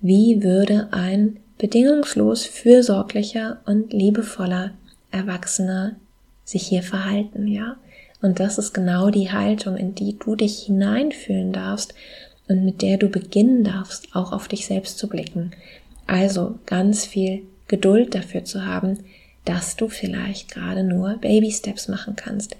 [0.00, 4.72] wie würde ein bedingungslos fürsorglicher und liebevoller
[5.10, 5.96] Erwachsener
[6.44, 7.76] sich hier verhalten, ja?
[8.22, 11.94] Und das ist genau die Haltung, in die du dich hineinfühlen darfst
[12.48, 15.52] und mit der du beginnen darfst, auch auf dich selbst zu blicken.
[16.06, 19.00] Also ganz viel Geduld dafür zu haben,
[19.44, 22.56] dass du vielleicht gerade nur Baby Steps machen kannst.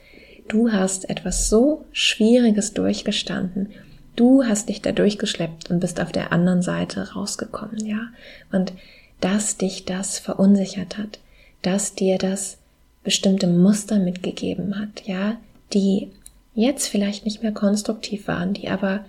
[0.49, 3.71] Du hast etwas so Schwieriges durchgestanden.
[4.17, 8.09] Du hast dich da durchgeschleppt und bist auf der anderen Seite rausgekommen, ja?
[8.51, 8.73] Und
[9.21, 11.21] dass dich das verunsichert hat,
[11.63, 12.59] dass dir das
[13.05, 15.37] bestimmte Muster mitgegeben hat, ja,
[15.73, 16.11] die
[16.55, 19.05] jetzt vielleicht nicht mehr konstruktiv waren, die aber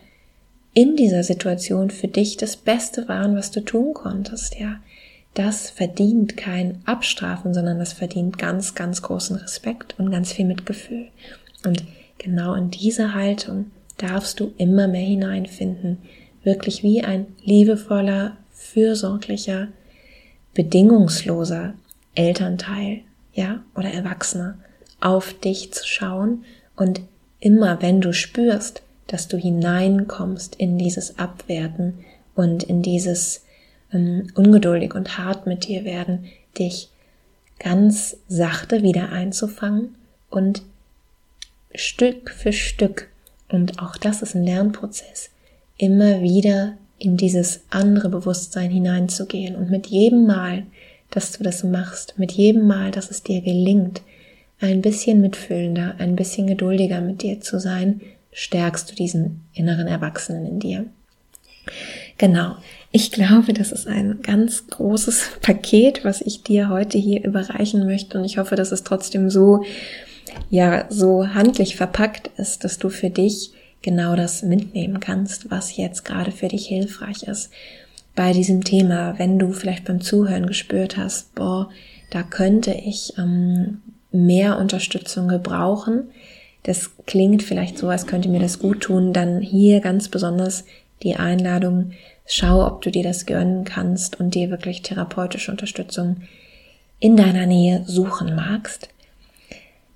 [0.74, 4.78] in dieser Situation für dich das Beste waren, was du tun konntest, ja
[5.38, 11.10] das verdient kein Abstrafen, sondern das verdient ganz, ganz großen Respekt und ganz viel Mitgefühl.
[11.64, 11.84] Und
[12.18, 16.00] genau in diese Haltung darfst du immer mehr hineinfinden,
[16.43, 19.68] wirklich wie ein liebevoller, fürsorglicher,
[20.54, 21.74] bedingungsloser
[22.16, 23.02] Elternteil,
[23.34, 24.58] ja, oder Erwachsener,
[25.00, 26.43] auf dich zu schauen
[26.76, 27.02] und
[27.39, 32.00] immer wenn du spürst, dass du hineinkommst in dieses Abwerten
[32.36, 33.43] und in dieses
[33.93, 36.26] ähm, ungeduldig und hart mit dir werden,
[36.58, 36.89] dich
[37.60, 39.95] ganz sachte wieder einzufangen
[40.30, 40.62] und
[41.74, 43.10] Stück für Stück,
[43.50, 45.30] und auch das ist ein Lernprozess,
[45.78, 49.56] immer wieder in dieses andere Bewusstsein hineinzugehen.
[49.56, 50.64] Und mit jedem Mal,
[51.12, 54.02] dass du das machst, mit jedem Mal, dass es dir gelingt,
[54.60, 60.45] ein bisschen mitfühlender, ein bisschen geduldiger mit dir zu sein, stärkst du diesen inneren Erwachsenen
[60.45, 60.86] in dir.
[62.18, 62.56] Genau.
[62.91, 68.18] Ich glaube, das ist ein ganz großes Paket, was ich dir heute hier überreichen möchte.
[68.18, 69.64] Und ich hoffe, dass es trotzdem so,
[70.50, 76.04] ja, so handlich verpackt ist, dass du für dich genau das mitnehmen kannst, was jetzt
[76.04, 77.52] gerade für dich hilfreich ist.
[78.16, 81.70] Bei diesem Thema, wenn du vielleicht beim Zuhören gespürt hast, boah,
[82.10, 83.82] da könnte ich ähm,
[84.12, 86.10] mehr Unterstützung gebrauchen.
[86.64, 90.66] Das klingt vielleicht so, als könnte mir das gut tun, dann hier ganz besonders
[91.04, 91.92] die Einladung,
[92.26, 96.18] schau, ob du dir das gönnen kannst und dir wirklich therapeutische Unterstützung
[97.00, 98.90] in deiner Nähe suchen magst.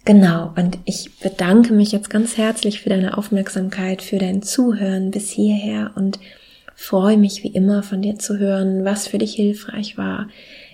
[0.03, 5.29] Genau, und ich bedanke mich jetzt ganz herzlich für deine Aufmerksamkeit, für dein Zuhören bis
[5.29, 6.19] hierher und
[6.75, 10.27] freue mich wie immer von dir zu hören, was für dich hilfreich war.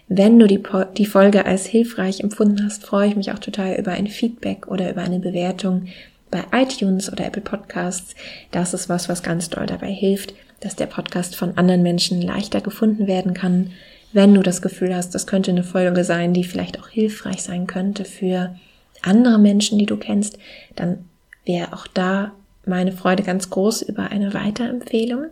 [0.08, 0.64] Wenn du die,
[0.98, 4.90] die Folge als hilfreich empfunden hast, freue ich mich auch total über ein Feedback oder
[4.90, 5.88] über eine Bewertung
[6.32, 8.16] bei iTunes oder Apple Podcasts.
[8.52, 12.62] Das ist was, was ganz doll dabei hilft, dass der Podcast von anderen Menschen leichter
[12.62, 13.72] gefunden werden kann.
[14.14, 17.68] Wenn du das Gefühl hast, das könnte eine Folge sein, die vielleicht auch hilfreich sein
[17.68, 18.56] könnte für
[19.02, 20.38] andere Menschen, die du kennst,
[20.76, 21.06] dann
[21.46, 22.32] wäre auch da
[22.66, 25.26] meine Freude ganz groß über eine Weiterempfehlung.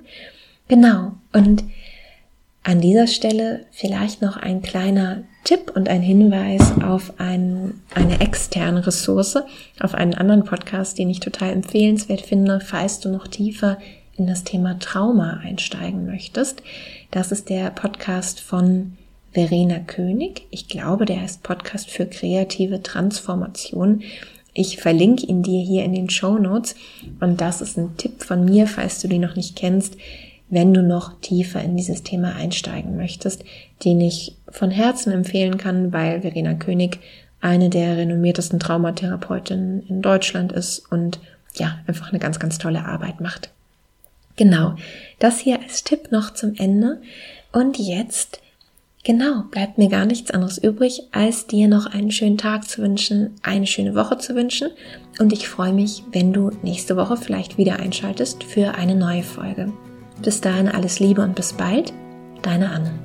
[0.67, 1.13] Genau.
[1.33, 1.63] Und
[2.63, 8.87] an dieser Stelle vielleicht noch ein kleiner Tipp und ein Hinweis auf ein, eine externe
[8.87, 9.37] Ressource,
[9.79, 13.77] auf einen anderen Podcast, den ich total empfehlenswert finde, falls du noch tiefer
[14.17, 16.63] in das Thema Trauma einsteigen möchtest.
[17.11, 18.97] Das ist der Podcast von
[19.35, 20.47] Verena König.
[20.49, 24.01] Ich glaube, der heißt Podcast für kreative Transformation.
[24.53, 26.75] Ich verlinke ihn dir hier in den Show Notes
[27.19, 29.97] und das ist ein Tipp von mir, falls du die noch nicht kennst
[30.49, 33.43] wenn du noch tiefer in dieses Thema einsteigen möchtest,
[33.83, 36.99] den ich von Herzen empfehlen kann, weil Verena König
[37.41, 41.19] eine der renommiertesten Traumatherapeutinnen in Deutschland ist und
[41.55, 43.49] ja, einfach eine ganz, ganz tolle Arbeit macht.
[44.35, 44.75] Genau,
[45.19, 47.01] das hier als Tipp noch zum Ende.
[47.51, 48.41] Und jetzt
[49.05, 53.35] Genau, bleibt mir gar nichts anderes übrig, als dir noch einen schönen Tag zu wünschen,
[53.43, 54.71] eine schöne Woche zu wünschen.
[55.19, 59.71] Und ich freue mich, wenn du nächste Woche vielleicht wieder einschaltest für eine neue Folge.
[60.23, 61.93] Bis dahin alles Liebe und bis bald,
[62.41, 63.04] deine Anne.